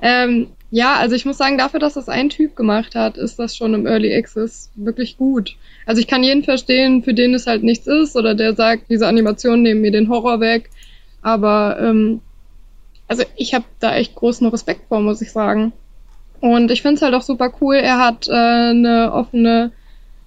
ähm, 0.00 0.48
ja, 0.70 0.96
also 0.96 1.14
ich 1.14 1.24
muss 1.24 1.38
sagen, 1.38 1.58
dafür, 1.58 1.80
dass 1.80 1.94
das 1.94 2.08
ein 2.08 2.28
Typ 2.30 2.56
gemacht 2.56 2.94
hat, 2.94 3.16
ist 3.16 3.38
das 3.38 3.56
schon 3.56 3.74
im 3.74 3.86
Early 3.86 4.14
Access 4.14 4.70
wirklich 4.74 5.16
gut. 5.16 5.56
Also 5.86 6.00
ich 6.00 6.06
kann 6.06 6.22
jeden 6.22 6.44
verstehen, 6.44 7.02
für 7.02 7.14
den 7.14 7.34
es 7.34 7.46
halt 7.46 7.62
nichts 7.62 7.86
ist 7.86 8.16
oder 8.16 8.34
der 8.34 8.54
sagt, 8.54 8.84
diese 8.88 9.06
Animationen 9.06 9.62
nehmen 9.62 9.80
mir 9.80 9.90
den 9.90 10.08
Horror 10.08 10.40
weg. 10.40 10.70
Aber 11.22 11.78
ähm, 11.80 12.20
also 13.08 13.24
ich 13.36 13.54
habe 13.54 13.64
da 13.80 13.94
echt 13.94 14.14
großen 14.14 14.46
Respekt 14.48 14.88
vor, 14.88 15.00
muss 15.00 15.22
ich 15.22 15.32
sagen. 15.32 15.72
Und 16.40 16.70
ich 16.70 16.82
finde 16.82 16.96
es 16.96 17.02
halt 17.02 17.14
auch 17.14 17.22
super 17.22 17.52
cool. 17.60 17.76
Er 17.76 17.98
hat 17.98 18.26
äh, 18.28 18.32
eine 18.32 19.12
offene, 19.12 19.70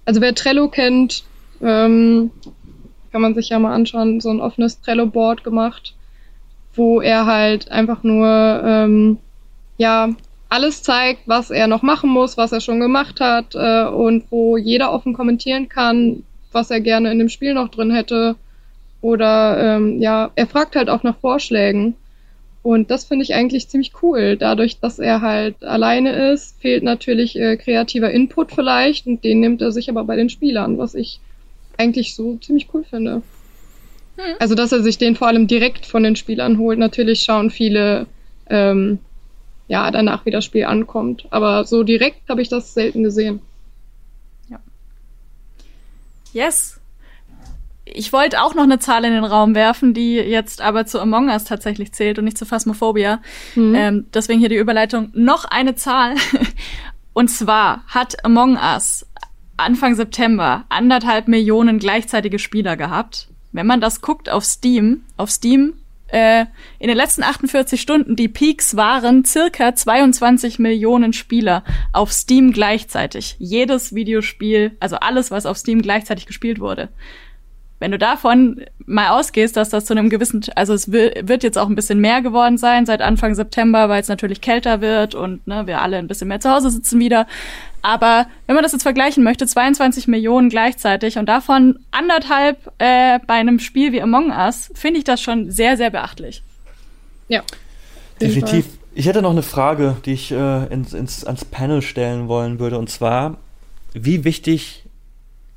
also 0.04 0.20
wer 0.20 0.34
Trello 0.34 0.68
kennt, 0.68 1.24
ähm, 1.60 2.30
kann 3.12 3.20
man 3.20 3.34
sich 3.34 3.50
ja 3.50 3.58
mal 3.58 3.74
anschauen, 3.74 4.20
so 4.20 4.30
ein 4.30 4.40
offenes 4.40 4.80
Trello-Board 4.80 5.44
gemacht, 5.44 5.94
wo 6.74 7.00
er 7.00 7.26
halt 7.26 7.70
einfach 7.70 8.02
nur 8.02 8.26
ähm, 8.64 9.18
ja 9.78 10.10
alles 10.48 10.82
zeigt, 10.82 11.26
was 11.26 11.50
er 11.50 11.66
noch 11.66 11.82
machen 11.82 12.08
muss, 12.08 12.36
was 12.36 12.52
er 12.52 12.60
schon 12.60 12.80
gemacht 12.80 13.20
hat 13.20 13.54
äh, 13.54 13.84
und 13.86 14.30
wo 14.30 14.56
jeder 14.56 14.92
offen 14.92 15.12
kommentieren 15.12 15.68
kann, 15.68 16.22
was 16.52 16.70
er 16.70 16.80
gerne 16.80 17.10
in 17.10 17.18
dem 17.18 17.28
Spiel 17.28 17.52
noch 17.52 17.68
drin 17.68 17.90
hätte 17.90 18.36
oder 19.06 19.76
ähm, 19.76 20.02
ja, 20.02 20.32
er 20.34 20.48
fragt 20.48 20.74
halt 20.74 20.90
auch 20.90 21.04
nach 21.04 21.16
Vorschlägen. 21.18 21.94
Und 22.64 22.90
das 22.90 23.04
finde 23.04 23.22
ich 23.22 23.34
eigentlich 23.34 23.68
ziemlich 23.68 23.92
cool. 24.02 24.36
Dadurch, 24.36 24.80
dass 24.80 24.98
er 24.98 25.20
halt 25.20 25.62
alleine 25.62 26.32
ist, 26.32 26.60
fehlt 26.60 26.82
natürlich 26.82 27.38
äh, 27.38 27.56
kreativer 27.56 28.10
Input 28.10 28.50
vielleicht 28.50 29.06
und 29.06 29.22
den 29.22 29.38
nimmt 29.38 29.62
er 29.62 29.70
sich 29.70 29.88
aber 29.88 30.02
bei 30.02 30.16
den 30.16 30.28
Spielern, 30.28 30.76
was 30.76 30.96
ich 30.96 31.20
eigentlich 31.76 32.16
so 32.16 32.36
ziemlich 32.38 32.66
cool 32.74 32.82
finde. 32.82 33.22
Hm. 34.16 34.34
Also, 34.40 34.56
dass 34.56 34.72
er 34.72 34.82
sich 34.82 34.98
den 34.98 35.14
vor 35.14 35.28
allem 35.28 35.46
direkt 35.46 35.86
von 35.86 36.02
den 36.02 36.16
Spielern 36.16 36.58
holt. 36.58 36.80
Natürlich 36.80 37.22
schauen 37.22 37.50
viele 37.50 38.06
ähm, 38.50 38.98
ja 39.68 39.88
danach, 39.92 40.26
wie 40.26 40.32
das 40.32 40.44
Spiel 40.44 40.64
ankommt. 40.64 41.28
Aber 41.30 41.64
so 41.64 41.84
direkt 41.84 42.28
habe 42.28 42.42
ich 42.42 42.48
das 42.48 42.74
selten 42.74 43.04
gesehen. 43.04 43.38
Ja. 44.50 44.58
Yes, 46.32 46.80
ich 47.86 48.12
wollte 48.12 48.42
auch 48.42 48.54
noch 48.54 48.64
eine 48.64 48.80
Zahl 48.80 49.04
in 49.04 49.12
den 49.12 49.24
Raum 49.24 49.54
werfen, 49.54 49.94
die 49.94 50.16
jetzt 50.16 50.60
aber 50.60 50.86
zu 50.86 51.00
Among 51.00 51.28
Us 51.28 51.44
tatsächlich 51.44 51.92
zählt 51.92 52.18
und 52.18 52.24
nicht 52.24 52.36
zu 52.36 52.44
Phasmophobia. 52.44 53.20
Mhm. 53.54 53.74
Ähm, 53.74 54.06
deswegen 54.12 54.40
hier 54.40 54.48
die 54.48 54.56
Überleitung. 54.56 55.10
Noch 55.14 55.44
eine 55.44 55.76
Zahl. 55.76 56.14
Und 57.12 57.28
zwar 57.28 57.84
hat 57.86 58.24
Among 58.24 58.58
Us 58.58 59.06
Anfang 59.56 59.94
September 59.94 60.64
anderthalb 60.68 61.28
Millionen 61.28 61.78
gleichzeitige 61.78 62.38
Spieler 62.38 62.76
gehabt. 62.76 63.28
Wenn 63.52 63.66
man 63.66 63.80
das 63.80 64.02
guckt 64.02 64.28
auf 64.28 64.44
Steam, 64.44 65.04
auf 65.16 65.30
Steam 65.30 65.74
äh, 66.08 66.44
in 66.78 66.88
den 66.88 66.96
letzten 66.96 67.22
48 67.22 67.80
Stunden, 67.80 68.16
die 68.16 68.28
Peaks 68.28 68.76
waren 68.76 69.24
circa 69.24 69.74
22 69.74 70.58
Millionen 70.58 71.14
Spieler 71.14 71.64
auf 71.92 72.12
Steam 72.12 72.52
gleichzeitig. 72.52 73.36
Jedes 73.38 73.94
Videospiel, 73.94 74.76
also 74.78 74.96
alles, 74.96 75.30
was 75.30 75.46
auf 75.46 75.56
Steam 75.56 75.80
gleichzeitig 75.80 76.26
gespielt 76.26 76.60
wurde. 76.60 76.90
Wenn 77.78 77.90
du 77.90 77.98
davon 77.98 78.64
mal 78.86 79.10
ausgehst, 79.10 79.56
dass 79.56 79.68
das 79.68 79.84
zu 79.84 79.92
einem 79.92 80.08
gewissen, 80.08 80.42
also 80.54 80.72
es 80.72 80.90
wird 80.90 81.42
jetzt 81.42 81.58
auch 81.58 81.68
ein 81.68 81.74
bisschen 81.74 82.00
mehr 82.00 82.22
geworden 82.22 82.56
sein 82.56 82.86
seit 82.86 83.02
Anfang 83.02 83.34
September, 83.34 83.88
weil 83.90 84.00
es 84.00 84.08
natürlich 84.08 84.40
kälter 84.40 84.80
wird 84.80 85.14
und 85.14 85.46
ne, 85.46 85.66
wir 85.66 85.82
alle 85.82 85.98
ein 85.98 86.06
bisschen 86.06 86.28
mehr 86.28 86.40
zu 86.40 86.50
Hause 86.50 86.70
sitzen 86.70 86.98
wieder. 87.00 87.26
Aber 87.82 88.26
wenn 88.46 88.54
man 88.54 88.62
das 88.62 88.72
jetzt 88.72 88.82
vergleichen 88.82 89.22
möchte, 89.22 89.46
22 89.46 90.08
Millionen 90.08 90.48
gleichzeitig 90.48 91.18
und 91.18 91.26
davon 91.26 91.78
anderthalb 91.90 92.72
äh, 92.78 93.18
bei 93.26 93.34
einem 93.34 93.58
Spiel 93.58 93.92
wie 93.92 94.00
Among 94.00 94.30
Us, 94.30 94.70
finde 94.74 94.98
ich 94.98 95.04
das 95.04 95.20
schon 95.20 95.50
sehr, 95.50 95.76
sehr 95.76 95.90
beachtlich. 95.90 96.42
Ja. 97.28 97.42
Definitiv. 98.20 98.66
Ich 98.94 99.06
hätte 99.06 99.20
noch 99.20 99.32
eine 99.32 99.42
Frage, 99.42 99.98
die 100.06 100.14
ich 100.14 100.32
äh, 100.32 100.66
ins, 100.72 100.94
ins, 100.94 101.24
ans 101.24 101.44
Panel 101.44 101.82
stellen 101.82 102.28
wollen 102.28 102.58
würde. 102.58 102.78
Und 102.78 102.88
zwar, 102.88 103.36
wie 103.92 104.24
wichtig 104.24 104.85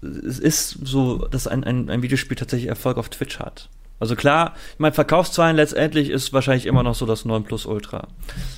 es 0.02 0.40
ist 0.40 0.78
so, 0.84 1.28
dass 1.28 1.48
ein, 1.48 1.64
ein, 1.64 1.90
ein 1.90 2.02
Videospiel 2.02 2.38
tatsächlich 2.38 2.70
Erfolg 2.70 2.98
auf 2.98 3.10
Twitch 3.10 3.40
hat. 3.40 3.70
Also 4.00 4.16
klar, 4.16 4.56
ich 4.74 4.80
meine, 4.80 4.94
Verkaufszahlen 4.94 5.58
letztendlich 5.58 6.10
ist 6.10 6.32
wahrscheinlich 6.32 6.66
immer 6.66 6.84
noch 6.84 6.96
so 6.96 7.06
das 7.06 7.26
9 7.26 7.44
Plus 7.44 7.66
Ultra. 7.66 8.08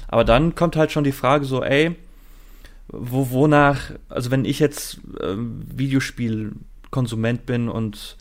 Aber 0.08 0.24
dann 0.24 0.54
kommt 0.54 0.76
halt 0.76 0.92
schon 0.92 1.04
die 1.04 1.12
Frage 1.12 1.46
so, 1.46 1.64
ey, 1.64 1.96
wo, 2.88 3.32
wonach, 3.32 3.92
also 4.10 4.30
wenn 4.30 4.46
ich 4.46 4.60
jetzt 4.60 5.00
ähm, 5.22 5.64
Videospielkonsument 5.76 7.46
bin 7.46 7.70
und 7.70 8.18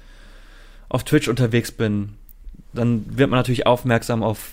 auf 0.89 1.05
Twitch 1.05 1.29
unterwegs 1.29 1.73
bin, 1.73 2.15
dann 2.73 3.05
wird 3.17 3.31
man 3.31 3.39
natürlich 3.39 3.67
aufmerksam 3.67 4.23
auf 4.23 4.53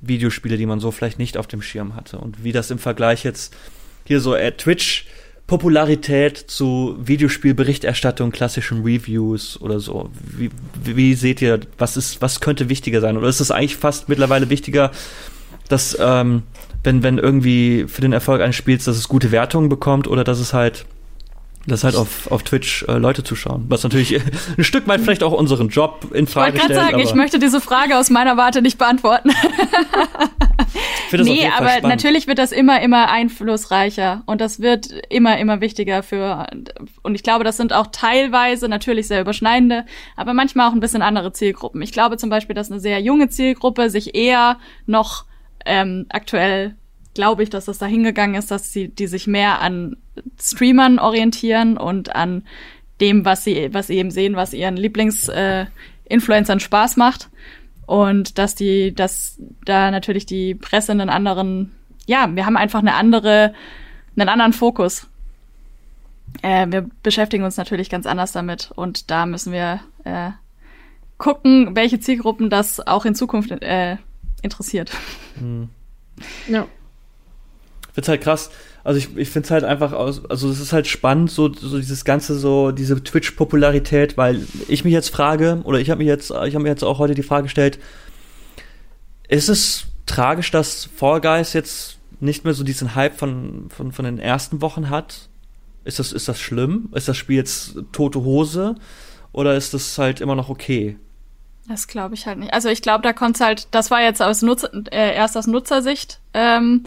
Videospiele, 0.00 0.56
die 0.56 0.66
man 0.66 0.80
so 0.80 0.90
vielleicht 0.90 1.18
nicht 1.18 1.36
auf 1.36 1.46
dem 1.46 1.62
Schirm 1.62 1.94
hatte. 1.94 2.18
Und 2.18 2.42
wie 2.42 2.52
das 2.52 2.70
im 2.70 2.78
Vergleich 2.78 3.22
jetzt 3.22 3.54
hier 4.04 4.20
so 4.20 4.34
äh, 4.34 4.52
Twitch 4.52 5.06
Popularität 5.50 6.38
zu 6.38 6.94
Videospielberichterstattung, 7.00 8.30
klassischen 8.30 8.84
Reviews 8.84 9.60
oder 9.60 9.80
so. 9.80 10.08
Wie, 10.22 10.48
wie 10.84 11.14
seht 11.14 11.42
ihr, 11.42 11.58
was 11.76 11.96
ist, 11.96 12.22
was 12.22 12.38
könnte 12.38 12.68
wichtiger 12.68 13.00
sein? 13.00 13.16
Oder 13.16 13.26
ist 13.26 13.40
es 13.40 13.50
eigentlich 13.50 13.74
fast 13.74 14.08
mittlerweile 14.08 14.48
wichtiger, 14.48 14.92
dass 15.68 15.98
ähm, 16.00 16.44
wenn, 16.84 17.02
wenn 17.02 17.18
irgendwie 17.18 17.86
für 17.88 18.00
den 18.00 18.12
Erfolg 18.12 18.42
eines 18.42 18.54
Spiels, 18.54 18.84
dass 18.84 18.96
es 18.96 19.08
gute 19.08 19.32
Wertungen 19.32 19.68
bekommt 19.68 20.06
oder 20.06 20.22
dass 20.22 20.38
es 20.38 20.54
halt 20.54 20.86
dass 21.66 21.84
halt 21.84 21.94
auf, 21.94 22.30
auf 22.30 22.42
Twitch 22.42 22.84
äh, 22.88 22.94
Leute 22.94 23.22
zuschauen. 23.22 23.66
Was 23.68 23.82
natürlich 23.82 24.18
ein 24.56 24.64
Stück 24.64 24.88
weit 24.88 25.00
vielleicht 25.00 25.22
auch 25.22 25.32
unseren 25.32 25.68
Job 25.68 26.06
in 26.14 26.26
Frage 26.26 26.56
stellt. 26.56 26.70
Ich 26.70 26.76
wollte 26.76 26.80
gerade 26.80 26.92
sagen, 26.92 27.08
ich 27.08 27.14
möchte 27.14 27.38
diese 27.38 27.60
Frage 27.60 27.98
aus 27.98 28.08
meiner 28.08 28.36
Warte 28.36 28.62
nicht 28.62 28.78
beantworten. 28.78 29.30
nee, 31.12 31.46
aber 31.46 31.68
spannend. 31.68 31.88
natürlich 31.88 32.26
wird 32.26 32.38
das 32.38 32.52
immer, 32.52 32.80
immer 32.80 33.10
einflussreicher 33.10 34.22
und 34.26 34.40
das 34.40 34.60
wird 34.60 34.86
immer, 35.10 35.38
immer 35.38 35.60
wichtiger 35.60 36.02
für, 36.02 36.46
und 37.02 37.14
ich 37.14 37.22
glaube, 37.22 37.44
das 37.44 37.58
sind 37.58 37.72
auch 37.74 37.88
teilweise 37.92 38.68
natürlich 38.68 39.06
sehr 39.06 39.20
überschneidende, 39.20 39.84
aber 40.16 40.32
manchmal 40.32 40.68
auch 40.68 40.72
ein 40.72 40.80
bisschen 40.80 41.02
andere 41.02 41.32
Zielgruppen. 41.32 41.82
Ich 41.82 41.92
glaube 41.92 42.16
zum 42.16 42.30
Beispiel, 42.30 42.54
dass 42.54 42.70
eine 42.70 42.80
sehr 42.80 43.00
junge 43.00 43.28
Zielgruppe 43.28 43.90
sich 43.90 44.14
eher 44.14 44.58
noch 44.86 45.26
ähm, 45.66 46.06
aktuell 46.08 46.76
glaube 47.14 47.42
ich, 47.42 47.50
dass 47.50 47.64
das 47.64 47.78
da 47.78 47.86
hingegangen 47.86 48.36
ist, 48.36 48.50
dass 48.50 48.72
sie 48.72 48.88
die 48.88 49.06
sich 49.06 49.26
mehr 49.26 49.60
an 49.60 49.96
Streamern 50.40 50.98
orientieren 50.98 51.76
und 51.76 52.14
an 52.14 52.44
dem, 53.00 53.24
was 53.24 53.44
sie, 53.44 53.72
was 53.72 53.86
sie 53.86 53.96
eben 53.96 54.10
sehen, 54.10 54.36
was 54.36 54.52
ihren 54.52 54.76
Lieblings-Influencern 54.76 56.58
äh, 56.58 56.60
Spaß 56.60 56.96
macht. 56.96 57.30
Und 57.86 58.38
dass 58.38 58.54
die, 58.54 58.94
dass 58.94 59.38
da 59.64 59.90
natürlich 59.90 60.26
die 60.26 60.54
Presse 60.54 60.92
einen 60.92 61.10
anderen, 61.10 61.72
ja, 62.06 62.28
wir 62.34 62.46
haben 62.46 62.56
einfach 62.56 62.80
eine 62.80 62.94
andere, 62.94 63.54
einen 64.16 64.28
anderen 64.28 64.52
Fokus. 64.52 65.08
Äh, 66.42 66.66
wir 66.70 66.88
beschäftigen 67.02 67.44
uns 67.44 67.56
natürlich 67.56 67.90
ganz 67.90 68.06
anders 68.06 68.32
damit 68.32 68.70
und 68.76 69.10
da 69.10 69.26
müssen 69.26 69.52
wir 69.52 69.80
äh, 70.04 70.30
gucken, 71.18 71.74
welche 71.74 71.98
Zielgruppen 71.98 72.50
das 72.50 72.86
auch 72.86 73.04
in 73.04 73.16
Zukunft 73.16 73.50
äh, 73.50 73.96
interessiert. 74.42 74.92
Mhm. 75.40 75.70
Ja 76.46 76.66
es 78.02 78.08
halt 78.08 78.22
krass. 78.22 78.50
Also 78.82 78.98
ich, 78.98 79.16
ich 79.16 79.28
finde 79.28 79.46
es 79.46 79.50
halt 79.50 79.64
einfach 79.64 79.92
aus, 79.92 80.24
also 80.30 80.48
es 80.48 80.60
ist 80.60 80.72
halt 80.72 80.86
spannend, 80.86 81.30
so, 81.30 81.52
so 81.52 81.78
dieses 81.78 82.04
ganze, 82.04 82.38
so 82.38 82.70
diese 82.72 83.02
Twitch-Popularität, 83.02 84.16
weil 84.16 84.46
ich 84.68 84.84
mich 84.84 84.92
jetzt 84.92 85.10
frage, 85.10 85.60
oder 85.64 85.80
ich 85.80 85.90
habe 85.90 85.98
mich 85.98 86.08
jetzt, 86.08 86.30
ich 86.30 86.54
habe 86.54 86.60
mir 86.60 86.70
jetzt 86.70 86.84
auch 86.84 86.98
heute 86.98 87.14
die 87.14 87.22
Frage 87.22 87.44
gestellt, 87.44 87.78
ist 89.28 89.48
es 89.48 89.86
tragisch, 90.06 90.50
dass 90.50 90.88
Fall 90.96 91.20
Guys 91.20 91.52
jetzt 91.52 91.98
nicht 92.20 92.44
mehr 92.44 92.54
so 92.54 92.64
diesen 92.64 92.94
Hype 92.94 93.16
von, 93.18 93.68
von, 93.70 93.92
von 93.92 94.04
den 94.04 94.18
ersten 94.18 94.60
Wochen 94.60 94.90
hat? 94.90 95.28
Ist 95.84 95.98
das, 95.98 96.12
ist 96.12 96.28
das 96.28 96.40
schlimm? 96.40 96.90
Ist 96.94 97.08
das 97.08 97.16
Spiel 97.16 97.36
jetzt 97.36 97.76
tote 97.92 98.22
Hose? 98.22 98.74
Oder 99.32 99.56
ist 99.56 99.74
das 99.74 99.96
halt 99.98 100.20
immer 100.20 100.34
noch 100.34 100.48
okay? 100.48 100.96
Das 101.68 101.86
glaube 101.86 102.14
ich 102.14 102.26
halt 102.26 102.38
nicht. 102.38 102.52
Also 102.52 102.68
ich 102.68 102.82
glaube, 102.82 103.02
da 103.02 103.12
kommt 103.12 103.38
halt, 103.40 103.68
das 103.70 103.90
war 103.90 104.02
jetzt 104.02 104.20
aus 104.20 104.42
Nutzer, 104.42 104.70
äh, 104.90 105.14
erst 105.14 105.36
aus 105.36 105.46
Nutzersicht 105.46 106.20
ähm, 106.34 106.84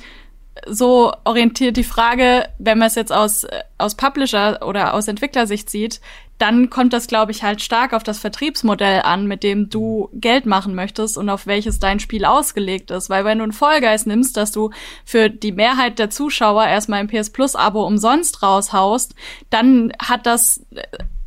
so 0.67 1.11
orientiert 1.23 1.77
die 1.77 1.83
Frage, 1.83 2.47
wenn 2.59 2.77
man 2.77 2.87
es 2.87 2.95
jetzt 2.95 3.11
aus, 3.11 3.45
aus 3.77 3.95
Publisher 3.95 4.59
oder 4.65 4.93
aus 4.93 5.07
Entwicklersicht 5.07 5.69
sieht, 5.69 5.99
dann 6.37 6.69
kommt 6.69 6.93
das, 6.93 7.07
glaube 7.07 7.31
ich, 7.31 7.43
halt 7.43 7.61
stark 7.61 7.93
auf 7.93 8.03
das 8.03 8.19
Vertriebsmodell 8.19 9.01
an, 9.03 9.27
mit 9.27 9.43
dem 9.43 9.69
du 9.69 10.09
Geld 10.13 10.45
machen 10.45 10.75
möchtest 10.75 11.17
und 11.17 11.29
auf 11.29 11.47
welches 11.47 11.79
dein 11.79 11.99
Spiel 11.99 12.25
ausgelegt 12.25 12.91
ist. 12.91 13.09
Weil 13.09 13.23
wenn 13.23 13.37
du 13.37 13.43
einen 13.43 13.53
Vollgeist 13.53 14.07
nimmst, 14.07 14.35
dass 14.35 14.51
du 14.51 14.71
für 15.05 15.29
die 15.29 15.51
Mehrheit 15.51 15.99
der 15.99 16.09
Zuschauer 16.09 16.65
erstmal 16.65 16.99
ein 16.99 17.07
PS 17.07 17.29
Plus 17.29 17.55
Abo 17.55 17.85
umsonst 17.85 18.43
raushaust, 18.43 19.15
dann 19.49 19.93
hat 19.99 20.25
das 20.25 20.65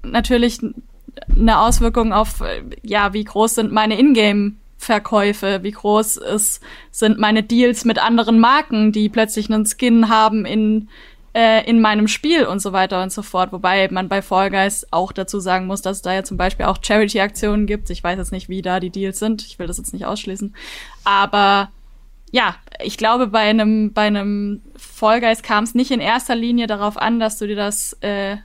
natürlich 0.03 0.61
eine 1.29 1.61
Auswirkung 1.61 2.13
auf, 2.13 2.43
ja, 2.83 3.13
wie 3.13 3.25
groß 3.25 3.55
sind 3.55 3.73
meine 3.73 3.99
Ingame 3.99 4.53
Verkäufe, 4.79 5.63
wie 5.63 5.73
groß 5.73 6.19
ist, 6.19 6.63
sind 6.91 7.19
meine 7.19 7.43
Deals 7.43 7.85
mit 7.85 7.99
anderen 7.99 8.39
Marken, 8.39 8.93
die 8.93 9.09
plötzlich 9.09 9.51
einen 9.51 9.67
Skin 9.67 10.09
haben 10.09 10.45
in, 10.45 10.89
äh, 11.35 11.69
in 11.69 11.81
meinem 11.81 12.09
Spiel 12.09 12.47
und 12.47 12.61
so 12.61 12.73
weiter 12.73 13.03
und 13.03 13.11
so 13.11 13.23
fort. 13.23 13.53
Wobei 13.53 13.89
man 13.91 14.09
bei 14.09 14.23
Fall 14.23 14.51
Guys 14.51 14.87
auch 14.91 15.13
dazu 15.13 15.41
sagen 15.41 15.67
muss, 15.67 15.83
dass 15.83 15.99
es 15.99 16.03
da 16.03 16.13
ja 16.13 16.25
zum 16.25 16.37
Beispiel 16.37 16.67
auch 16.67 16.79
Charity-Aktionen 16.83 17.67
gibt. 17.67 17.91
Ich 17.91 18.05
weiß 18.05 18.19
jetzt 18.19 18.33
nicht, 18.33 18.49
wie 18.49 18.63
da 18.63 18.81
die 18.81 18.91
Deals 18.91 19.19
sind. 19.19 19.43
Ich 19.43 19.59
will 19.59 19.67
das 19.67 19.79
jetzt 19.79 19.93
nicht 19.93 20.07
ausschließen. 20.07 20.55
Aber 21.05 21.71
ja, 22.31 22.57
ich 22.83 22.99
glaube, 22.99 23.29
bei 23.29 23.41
einem, 23.41 23.93
bei 23.93 24.03
einem 24.03 24.63
Fall 24.77 25.21
Guys 25.21 25.43
kam 25.43 25.65
es 25.65 25.75
nicht 25.75 25.91
in 25.91 26.01
erster 26.01 26.35
Linie 26.35 26.67
darauf 26.67 26.97
an, 26.97 27.19
dass 27.19 27.39
du 27.39 27.47
dir 27.47 27.57
das, 27.57 27.95
äh, 28.03 28.37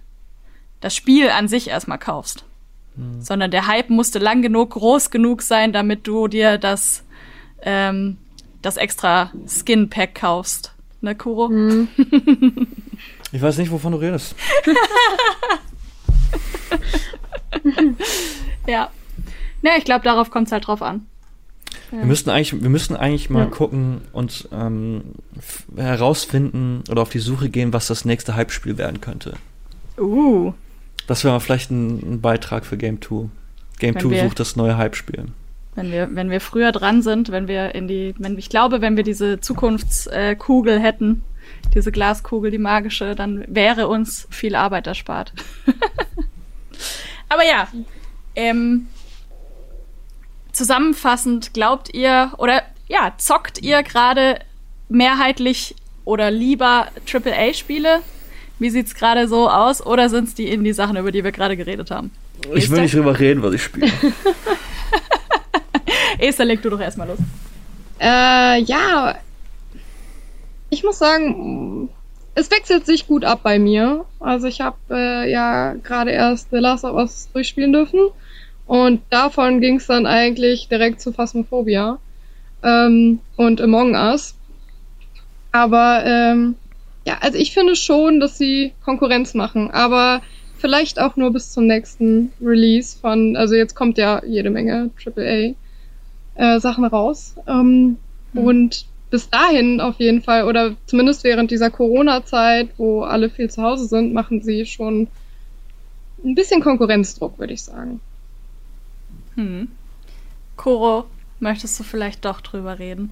das 0.79 0.95
Spiel 0.95 1.29
an 1.29 1.47
sich 1.47 1.67
erstmal 1.67 1.99
kaufst. 1.99 2.45
Mhm. 2.95 3.21
Sondern 3.21 3.51
der 3.51 3.67
Hype 3.67 3.89
musste 3.89 4.19
lang 4.19 4.41
genug, 4.41 4.71
groß 4.71 5.11
genug 5.11 5.41
sein, 5.41 5.73
damit 5.73 6.07
du 6.07 6.27
dir 6.27 6.57
das, 6.57 7.03
ähm, 7.61 8.17
das 8.61 8.77
extra 8.77 9.31
Skin-Pack 9.47 10.15
kaufst. 10.15 10.73
Ne, 11.01 11.15
Kuro? 11.15 11.49
Mhm. 11.49 11.87
ich 13.31 13.41
weiß 13.41 13.57
nicht, 13.57 13.71
wovon 13.71 13.93
du 13.93 13.97
redest. 13.97 14.35
ja. 18.67 18.89
Ja, 19.63 19.71
ich 19.77 19.83
glaube, 19.83 20.03
darauf 20.03 20.31
kommt 20.31 20.47
es 20.47 20.51
halt 20.51 20.67
drauf 20.67 20.81
an. 20.81 21.07
Ja. 21.91 21.99
Wir 21.99 22.05
müssten 22.05 22.29
eigentlich, 22.29 22.61
wir 22.61 22.69
müssten 22.69 22.95
eigentlich 22.95 23.29
mal 23.29 23.45
ja. 23.45 23.49
gucken 23.49 24.01
und 24.11 24.47
ähm, 24.51 25.01
herausfinden 25.75 26.83
oder 26.89 27.01
auf 27.01 27.09
die 27.09 27.19
Suche 27.19 27.49
gehen, 27.49 27.73
was 27.73 27.87
das 27.87 28.05
nächste 28.05 28.35
Hype-Spiel 28.35 28.77
werden 28.77 29.01
könnte. 29.01 29.33
Uh. 29.97 30.53
Das 31.11 31.25
wäre 31.25 31.41
vielleicht 31.41 31.71
ein, 31.71 32.13
ein, 32.13 32.21
Beitrag 32.21 32.65
für 32.65 32.77
Game 32.77 33.01
2. 33.01 33.27
Game 33.79 33.99
2 33.99 34.23
sucht 34.23 34.39
das 34.39 34.55
neue 34.55 34.77
Hype-Spiel. 34.77 35.25
Wenn 35.75 35.91
wir, 35.91 36.07
wenn 36.15 36.29
wir 36.29 36.39
früher 36.39 36.71
dran 36.71 37.01
sind, 37.01 37.33
wenn 37.33 37.49
wir 37.49 37.75
in 37.75 37.89
die, 37.89 38.15
wenn, 38.17 38.37
ich 38.37 38.47
glaube, 38.47 38.79
wenn 38.79 38.95
wir 38.95 39.03
diese 39.03 39.41
Zukunftskugel 39.41 40.79
hätten, 40.79 41.23
diese 41.75 41.91
Glaskugel, 41.91 42.49
die 42.49 42.59
magische, 42.59 43.13
dann 43.13 43.43
wäre 43.49 43.89
uns 43.89 44.25
viel 44.29 44.55
Arbeit 44.55 44.87
erspart. 44.87 45.33
Aber 47.27 47.43
ja, 47.45 47.67
ähm, 48.37 48.87
zusammenfassend 50.53 51.53
glaubt 51.53 51.93
ihr 51.93 52.31
oder 52.37 52.61
ja, 52.87 53.15
zockt 53.17 53.61
ihr 53.61 53.83
gerade 53.83 54.39
mehrheitlich 54.87 55.75
oder 56.05 56.31
lieber 56.31 56.87
AAA-Spiele 57.05 57.99
wie 58.61 58.69
sieht's 58.69 58.93
gerade 58.93 59.27
so 59.27 59.49
aus? 59.49 59.83
Oder 59.83 60.07
sind 60.07 60.27
es 60.27 60.35
die 60.35 60.47
Indie-Sachen, 60.47 60.95
über 60.95 61.11
die 61.11 61.23
wir 61.23 61.31
gerade 61.31 61.57
geredet 61.57 61.89
haben? 61.89 62.11
Ich 62.53 62.69
will 62.69 62.81
nicht 62.81 62.93
drüber 62.93 63.19
reden, 63.19 63.41
was 63.41 63.55
ich 63.55 63.63
spiele. 63.63 63.91
Esther, 66.19 66.45
leg 66.45 66.61
du 66.61 66.69
doch 66.69 66.79
erstmal 66.79 67.07
los. 67.07 67.17
Äh, 67.99 68.61
ja. 68.61 69.15
Ich 70.69 70.83
muss 70.83 70.99
sagen, 70.99 71.89
es 72.35 72.51
wechselt 72.51 72.85
sich 72.85 73.07
gut 73.07 73.25
ab 73.25 73.39
bei 73.41 73.57
mir. 73.57 74.05
Also 74.19 74.47
ich 74.47 74.61
habe 74.61 74.77
äh, 74.91 75.31
ja 75.31 75.73
gerade 75.73 76.11
erst 76.11 76.51
The 76.51 76.57
Last 76.57 76.85
of 76.85 76.93
Us 76.93 77.29
durchspielen 77.33 77.73
dürfen 77.73 78.09
und 78.67 79.01
davon 79.09 79.59
ging 79.59 79.77
es 79.77 79.87
dann 79.87 80.05
eigentlich 80.05 80.67
direkt 80.67 81.01
zu 81.01 81.11
Phasmophobia 81.11 81.97
ähm, 82.63 83.19
und 83.37 83.59
Among 83.59 83.95
Us. 83.95 84.35
Aber 85.51 86.03
ähm, 86.05 86.55
ja, 87.05 87.17
also 87.21 87.37
ich 87.37 87.53
finde 87.53 87.75
schon, 87.75 88.19
dass 88.19 88.37
sie 88.37 88.73
Konkurrenz 88.83 89.33
machen, 89.33 89.71
aber 89.71 90.21
vielleicht 90.57 90.99
auch 90.99 91.15
nur 91.15 91.33
bis 91.33 91.51
zum 91.51 91.65
nächsten 91.65 92.31
Release 92.41 92.97
von, 92.97 93.35
also 93.35 93.55
jetzt 93.55 93.75
kommt 93.75 93.97
ja 93.97 94.23
jede 94.23 94.51
Menge 94.51 94.91
AAA 95.03 95.55
äh, 96.35 96.59
Sachen 96.59 96.85
raus. 96.85 97.35
Ähm, 97.47 97.97
mhm. 98.33 98.43
Und 98.43 98.85
bis 99.09 99.29
dahin 99.29 99.81
auf 99.81 99.99
jeden 99.99 100.21
Fall, 100.21 100.45
oder 100.45 100.75
zumindest 100.85 101.23
während 101.23 101.51
dieser 101.51 101.69
Corona-Zeit, 101.69 102.69
wo 102.77 103.01
alle 103.01 103.29
viel 103.29 103.49
zu 103.49 103.61
Hause 103.61 103.85
sind, 103.87 104.13
machen 104.13 104.41
sie 104.41 104.65
schon 104.65 105.07
ein 106.23 106.35
bisschen 106.35 106.61
Konkurrenzdruck, 106.61 107.37
würde 107.39 107.53
ich 107.53 107.63
sagen. 107.63 107.99
Hm. 109.35 109.69
Koro, 110.55 111.05
möchtest 111.39 111.79
du 111.79 111.83
vielleicht 111.83 112.23
doch 112.25 112.41
drüber 112.41 112.79
reden? 112.79 113.11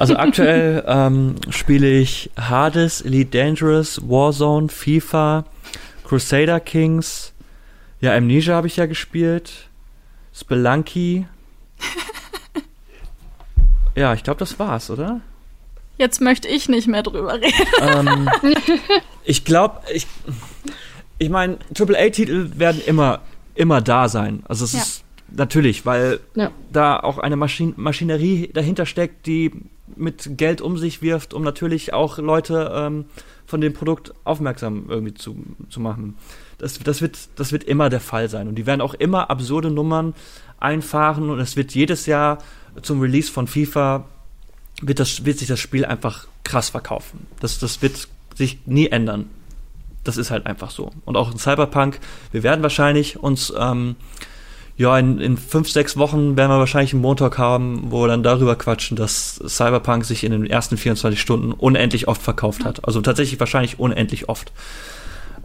Also 0.00 0.16
aktuell 0.16 0.82
ähm, 0.86 1.34
spiele 1.50 1.86
ich 1.86 2.30
Hades, 2.40 3.02
Elite 3.02 3.36
Dangerous, 3.36 4.00
Warzone, 4.08 4.70
FIFA, 4.70 5.44
Crusader 6.04 6.58
Kings, 6.58 7.34
ja, 8.00 8.16
Amnesia 8.16 8.54
habe 8.54 8.66
ich 8.66 8.76
ja 8.76 8.86
gespielt, 8.86 9.68
Spelunky, 10.32 11.26
ja, 13.94 14.14
ich 14.14 14.24
glaube, 14.24 14.38
das 14.38 14.58
war's, 14.58 14.88
oder? 14.88 15.20
Jetzt 15.98 16.22
möchte 16.22 16.48
ich 16.48 16.70
nicht 16.70 16.88
mehr 16.88 17.02
drüber 17.02 17.34
reden. 17.34 17.66
Ähm, 17.82 18.30
ich 19.24 19.44
glaube, 19.44 19.82
ich, 19.92 20.06
ich 21.18 21.28
meine, 21.28 21.58
AAA-Titel 21.78 22.52
werden 22.56 22.80
immer, 22.86 23.20
immer 23.54 23.82
da 23.82 24.08
sein. 24.08 24.44
Also 24.48 24.64
es 24.64 24.72
ja. 24.72 24.78
ist 24.78 25.04
natürlich, 25.28 25.84
weil 25.84 26.20
ja. 26.36 26.50
da 26.72 26.98
auch 26.98 27.18
eine 27.18 27.36
Maschin 27.36 27.74
Maschinerie 27.76 28.48
dahinter 28.54 28.86
steckt, 28.86 29.26
die 29.26 29.52
mit 29.96 30.38
Geld 30.38 30.60
um 30.60 30.78
sich 30.78 31.02
wirft, 31.02 31.34
um 31.34 31.42
natürlich 31.42 31.92
auch 31.92 32.18
Leute 32.18 32.72
ähm, 32.74 33.04
von 33.46 33.60
dem 33.60 33.72
Produkt 33.72 34.14
aufmerksam 34.24 34.86
irgendwie 34.88 35.14
zu, 35.14 35.36
zu 35.68 35.80
machen. 35.80 36.16
Das, 36.58 36.78
das, 36.78 37.00
wird, 37.00 37.18
das 37.36 37.52
wird 37.52 37.64
immer 37.64 37.88
der 37.88 38.00
Fall 38.00 38.28
sein. 38.28 38.48
Und 38.48 38.56
die 38.56 38.66
werden 38.66 38.80
auch 38.80 38.94
immer 38.94 39.30
absurde 39.30 39.70
Nummern 39.70 40.14
einfahren 40.58 41.30
und 41.30 41.40
es 41.40 41.56
wird 41.56 41.74
jedes 41.74 42.06
Jahr 42.06 42.38
zum 42.82 43.00
Release 43.00 43.32
von 43.32 43.46
FIFA 43.46 44.04
wird, 44.82 45.00
das, 45.00 45.24
wird 45.24 45.38
sich 45.38 45.48
das 45.48 45.60
Spiel 45.60 45.84
einfach 45.84 46.26
krass 46.44 46.70
verkaufen. 46.70 47.26
Das, 47.40 47.58
das 47.58 47.82
wird 47.82 48.08
sich 48.34 48.58
nie 48.66 48.88
ändern. 48.88 49.28
Das 50.04 50.16
ist 50.16 50.30
halt 50.30 50.46
einfach 50.46 50.70
so. 50.70 50.92
Und 51.04 51.16
auch 51.16 51.30
in 51.30 51.38
Cyberpunk, 51.38 52.00
wir 52.32 52.42
werden 52.42 52.62
wahrscheinlich 52.62 53.18
uns, 53.18 53.52
ähm, 53.56 53.96
ja, 54.80 54.98
in, 54.98 55.20
in 55.20 55.36
fünf, 55.36 55.70
sechs 55.70 55.98
Wochen 55.98 56.38
werden 56.38 56.50
wir 56.50 56.58
wahrscheinlich 56.58 56.94
einen 56.94 57.02
Montag 57.02 57.36
haben, 57.36 57.88
wo 57.90 58.00
wir 58.00 58.08
dann 58.08 58.22
darüber 58.22 58.56
quatschen, 58.56 58.96
dass 58.96 59.38
Cyberpunk 59.46 60.06
sich 60.06 60.24
in 60.24 60.32
den 60.32 60.46
ersten 60.46 60.78
24 60.78 61.20
Stunden 61.20 61.52
unendlich 61.52 62.08
oft 62.08 62.22
verkauft 62.22 62.64
hat. 62.64 62.82
Also 62.86 63.02
tatsächlich 63.02 63.38
wahrscheinlich 63.38 63.78
unendlich 63.78 64.30
oft. 64.30 64.52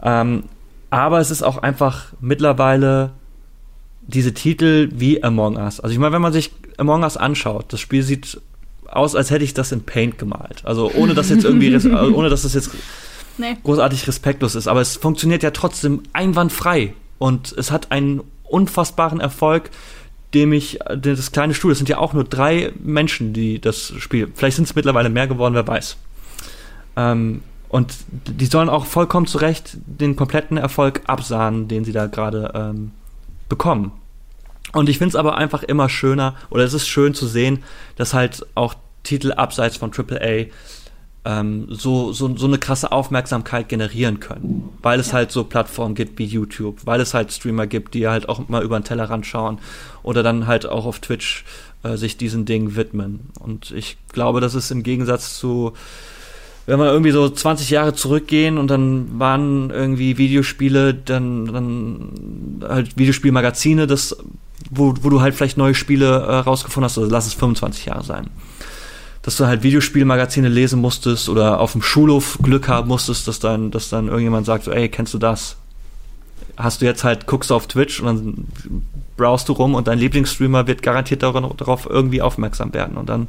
Ähm, 0.02 0.44
aber 0.88 1.20
es 1.20 1.30
ist 1.30 1.42
auch 1.42 1.58
einfach 1.58 2.14
mittlerweile 2.18 3.10
diese 4.06 4.32
Titel 4.32 4.88
wie 4.94 5.22
Among 5.22 5.58
Us. 5.58 5.80
Also 5.80 5.92
ich 5.92 5.98
meine, 5.98 6.14
wenn 6.14 6.22
man 6.22 6.32
sich 6.32 6.52
Among 6.78 7.02
Us 7.02 7.18
anschaut, 7.18 7.74
das 7.74 7.80
Spiel 7.80 8.02
sieht 8.02 8.40
aus, 8.86 9.14
als 9.14 9.30
hätte 9.30 9.44
ich 9.44 9.52
das 9.52 9.70
in 9.70 9.82
Paint 9.82 10.16
gemalt. 10.16 10.62
Also 10.64 10.90
ohne 10.94 11.12
dass 11.12 11.28
jetzt 11.28 11.44
irgendwie, 11.44 11.74
also 11.74 11.90
ohne 12.16 12.30
dass 12.30 12.40
das 12.40 12.54
jetzt 12.54 12.70
nee. 13.36 13.54
großartig 13.62 14.08
respektlos 14.08 14.54
ist. 14.54 14.66
Aber 14.66 14.80
es 14.80 14.96
funktioniert 14.96 15.42
ja 15.42 15.50
trotzdem 15.50 16.04
einwandfrei. 16.14 16.94
Und 17.18 17.52
es 17.52 17.70
hat 17.70 17.92
einen 17.92 18.22
unfassbaren 18.48 19.20
Erfolg, 19.20 19.70
dem 20.34 20.52
ich, 20.52 20.78
das 20.96 21.32
kleine 21.32 21.54
Studio, 21.54 21.72
das 21.72 21.78
sind 21.78 21.88
ja 21.88 21.98
auch 21.98 22.12
nur 22.12 22.24
drei 22.24 22.72
Menschen, 22.82 23.32
die 23.32 23.60
das 23.60 23.92
Spiel, 23.98 24.30
vielleicht 24.34 24.56
sind 24.56 24.64
es 24.64 24.74
mittlerweile 24.74 25.08
mehr 25.08 25.26
geworden, 25.26 25.54
wer 25.54 25.66
weiß. 25.66 25.96
Ähm, 26.96 27.42
und 27.68 27.94
die 28.10 28.46
sollen 28.46 28.68
auch 28.68 28.86
vollkommen 28.86 29.26
zu 29.26 29.38
Recht 29.38 29.76
den 29.86 30.16
kompletten 30.16 30.56
Erfolg 30.56 31.02
absahnen, 31.06 31.68
den 31.68 31.84
sie 31.84 31.92
da 31.92 32.06
gerade 32.06 32.52
ähm, 32.54 32.92
bekommen. 33.48 33.92
Und 34.72 34.88
ich 34.88 34.98
finde 34.98 35.10
es 35.10 35.16
aber 35.16 35.36
einfach 35.36 35.62
immer 35.62 35.88
schöner, 35.88 36.34
oder 36.50 36.64
es 36.64 36.74
ist 36.74 36.86
schön 36.86 37.14
zu 37.14 37.26
sehen, 37.26 37.62
dass 37.96 38.14
halt 38.14 38.46
auch 38.54 38.74
Titel 39.02 39.32
abseits 39.32 39.76
von 39.76 39.92
AAA 39.92 40.46
ähm, 41.26 41.66
so, 41.68 42.12
so, 42.12 42.36
so 42.36 42.46
eine 42.46 42.58
krasse 42.58 42.92
Aufmerksamkeit 42.92 43.68
generieren 43.68 44.20
können. 44.20 44.70
Weil 44.80 45.00
es 45.00 45.08
ja. 45.08 45.14
halt 45.14 45.32
so 45.32 45.42
Plattformen 45.42 45.96
gibt 45.96 46.18
wie 46.20 46.24
YouTube, 46.24 46.78
weil 46.84 47.00
es 47.00 47.14
halt 47.14 47.32
Streamer 47.32 47.66
gibt, 47.66 47.94
die 47.94 48.06
halt 48.06 48.28
auch 48.28 48.48
mal 48.48 48.62
über 48.62 48.78
den 48.78 48.84
Tellerrand 48.84 49.26
schauen 49.26 49.58
oder 50.04 50.22
dann 50.22 50.46
halt 50.46 50.66
auch 50.66 50.86
auf 50.86 51.00
Twitch 51.00 51.44
äh, 51.82 51.96
sich 51.96 52.16
diesen 52.16 52.44
Dingen 52.44 52.76
widmen. 52.76 53.30
Und 53.40 53.72
ich 53.72 53.96
glaube, 54.12 54.40
das 54.40 54.54
ist 54.54 54.70
im 54.70 54.84
Gegensatz 54.84 55.36
zu 55.38 55.72
wenn 56.68 56.80
wir 56.80 56.90
irgendwie 56.90 57.12
so 57.12 57.28
20 57.28 57.70
Jahre 57.70 57.94
zurückgehen 57.94 58.58
und 58.58 58.68
dann 58.68 59.20
waren 59.20 59.70
irgendwie 59.70 60.18
Videospiele, 60.18 60.94
dann, 60.94 61.46
dann 61.46 62.64
halt 62.68 62.98
Videospielmagazine, 62.98 63.86
das, 63.86 64.16
wo, 64.68 64.92
wo 65.00 65.10
du 65.10 65.20
halt 65.20 65.36
vielleicht 65.36 65.58
neue 65.58 65.76
Spiele 65.76 66.06
äh, 66.06 66.34
rausgefunden 66.38 66.86
hast, 66.86 66.98
also 66.98 67.08
lass 67.08 67.28
es 67.28 67.34
25 67.34 67.86
Jahre 67.86 68.02
sein. 68.02 68.30
Dass 69.26 69.36
du 69.36 69.46
halt 69.46 69.62
Videospielmagazine 69.62 70.48
lesen 70.48 70.80
musstest 70.80 71.28
oder 71.28 71.60
auf 71.60 71.72
dem 71.72 71.82
Schulhof 71.82 72.38
Glück 72.42 72.68
haben 72.68 72.88
musstest, 72.88 73.28
dass 73.28 73.38
dann, 73.38 73.70
dass 73.70 73.90
dann 73.90 74.06
irgendjemand 74.06 74.46
sagt, 74.46 74.64
so, 74.64 74.70
ey, 74.70 74.88
kennst 74.88 75.12
du 75.12 75.18
das? 75.18 75.56
Hast 76.56 76.80
du 76.80 76.86
jetzt 76.86 77.04
halt, 77.04 77.26
guckst 77.26 77.50
du 77.50 77.54
auf 77.54 77.66
Twitch 77.66 78.00
und 78.00 78.06
dann 78.06 78.46
browst 79.18 79.48
du 79.50 79.52
rum 79.52 79.74
und 79.74 79.88
dein 79.88 79.98
Lieblingsstreamer 79.98 80.66
wird 80.66 80.82
garantiert 80.82 81.22
darauf 81.22 81.86
irgendwie 81.90 82.22
aufmerksam 82.22 82.72
werden 82.72 82.96
und 82.96 83.08
dann 83.10 83.28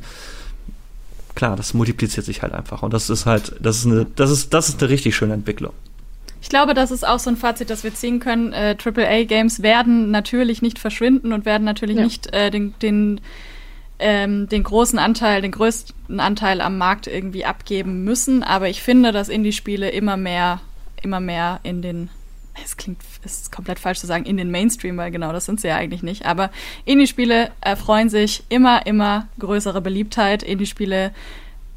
klar, 1.37 1.55
das 1.55 1.73
multipliziert 1.73 2.25
sich 2.25 2.41
halt 2.41 2.51
einfach. 2.51 2.83
Und 2.83 2.93
das 2.93 3.09
ist 3.09 3.25
halt, 3.25 3.55
das 3.61 3.77
ist 3.77 3.85
eine, 3.85 4.05
das 4.15 4.31
ist, 4.31 4.53
das 4.53 4.69
ist 4.69 4.81
eine 4.81 4.89
richtig 4.89 5.15
schöne 5.15 5.35
Entwicklung. 5.35 5.71
Ich 6.41 6.49
glaube, 6.49 6.73
das 6.73 6.91
ist 6.91 7.07
auch 7.07 7.19
so 7.19 7.29
ein 7.29 7.37
Fazit, 7.37 7.69
das 7.69 7.83
wir 7.83 7.93
ziehen 7.93 8.19
können. 8.19 8.53
Äh, 8.53 8.75
AAA-Games 8.83 9.61
werden 9.61 10.11
natürlich 10.11 10.61
nicht 10.61 10.79
verschwinden 10.79 11.33
und 11.33 11.45
werden 11.45 11.63
natürlich 11.63 11.97
ja. 11.97 12.03
nicht 12.03 12.33
äh, 12.33 12.51
den, 12.51 12.73
den, 12.81 13.21
ähm, 13.99 14.47
den 14.47 14.63
großen 14.63 14.99
Anteil, 14.99 15.41
den 15.41 15.51
größten 15.51 16.19
Anteil 16.19 16.61
am 16.61 16.77
Markt 16.77 17.07
irgendwie 17.07 17.45
abgeben 17.45 18.03
müssen. 18.03 18.43
Aber 18.43 18.69
ich 18.69 18.81
finde, 18.81 19.11
dass 19.11 19.29
Indie-Spiele 19.29 19.89
immer 19.89 20.17
mehr, 20.17 20.61
immer 21.01 21.19
mehr 21.19 21.59
in 21.63 21.81
den 21.81 22.09
es 22.63 22.75
klingt, 22.75 23.01
ist 23.23 23.51
komplett 23.51 23.79
falsch 23.79 23.99
zu 23.99 24.07
sagen, 24.07 24.25
in 24.25 24.37
den 24.37 24.49
Mainstream, 24.51 24.97
weil 24.97 25.11
genau 25.11 25.31
das 25.31 25.45
sind 25.45 25.61
sie 25.61 25.67
ja 25.67 25.75
eigentlich 25.75 26.03
nicht. 26.03 26.25
Aber 26.25 26.49
Indie-Spiele 26.85 27.51
erfreuen 27.61 28.09
sich 28.09 28.43
immer, 28.49 28.85
immer 28.85 29.27
größere 29.39 29.81
Beliebtheit. 29.81 30.43
Indie-Spiele 30.43 31.11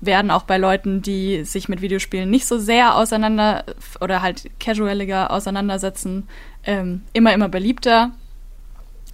werden 0.00 0.30
auch 0.30 0.44
bei 0.44 0.56
Leuten, 0.56 1.02
die 1.02 1.44
sich 1.44 1.68
mit 1.68 1.82
Videospielen 1.82 2.30
nicht 2.30 2.46
so 2.46 2.58
sehr 2.58 2.96
auseinander 2.96 3.64
oder 4.00 4.22
halt 4.22 4.50
casualiger 4.58 5.30
auseinandersetzen, 5.30 6.26
ähm, 6.64 7.02
immer, 7.12 7.34
immer 7.34 7.48
beliebter. 7.48 8.12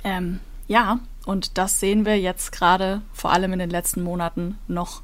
Ähm, 0.04 0.38
ja, 0.68 1.00
und 1.26 1.58
das 1.58 1.80
sehen 1.80 2.06
wir 2.06 2.18
jetzt 2.18 2.52
gerade 2.52 3.02
vor 3.12 3.32
allem 3.32 3.52
in 3.52 3.58
den 3.58 3.68
letzten 3.68 4.02
Monaten 4.02 4.56
noch 4.68 5.02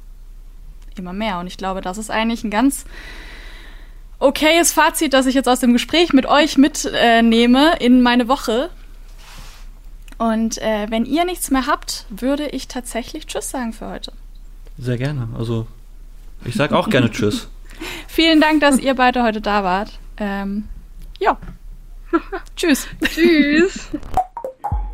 immer 0.95 1.13
mehr. 1.13 1.39
Und 1.39 1.47
ich 1.47 1.57
glaube, 1.57 1.81
das 1.81 1.97
ist 1.97 2.09
eigentlich 2.09 2.43
ein 2.43 2.49
ganz 2.49 2.85
okayes 4.19 4.71
Fazit, 4.71 5.13
das 5.13 5.25
ich 5.25 5.35
jetzt 5.35 5.49
aus 5.49 5.59
dem 5.59 5.73
Gespräch 5.73 6.13
mit 6.13 6.25
euch 6.25 6.57
mitnehme 6.57 7.79
äh, 7.79 7.85
in 7.85 8.01
meine 8.01 8.29
Woche. 8.29 8.69
Und 10.17 10.59
äh, 10.59 10.87
wenn 10.89 11.05
ihr 11.05 11.25
nichts 11.25 11.51
mehr 11.51 11.67
habt, 11.67 12.05
würde 12.09 12.47
ich 12.47 12.69
tatsächlich 12.69 13.27
Tschüss 13.27 13.49
sagen 13.49 13.73
für 13.73 13.89
heute. 13.89 14.13
Sehr 14.77 14.97
gerne. 14.97 15.27
Also 15.37 15.67
ich 16.45 16.55
sage 16.55 16.77
auch 16.77 16.89
gerne 16.89 17.11
Tschüss. 17.11 17.49
Vielen 18.07 18.39
Dank, 18.39 18.61
dass 18.61 18.79
ihr 18.79 18.93
beide 18.93 19.23
heute 19.23 19.41
da 19.41 19.65
wart. 19.65 19.99
Ähm, 20.17 20.69
ja. 21.19 21.37
Tschüss. 22.55 22.87
Tschüss. 23.03 23.89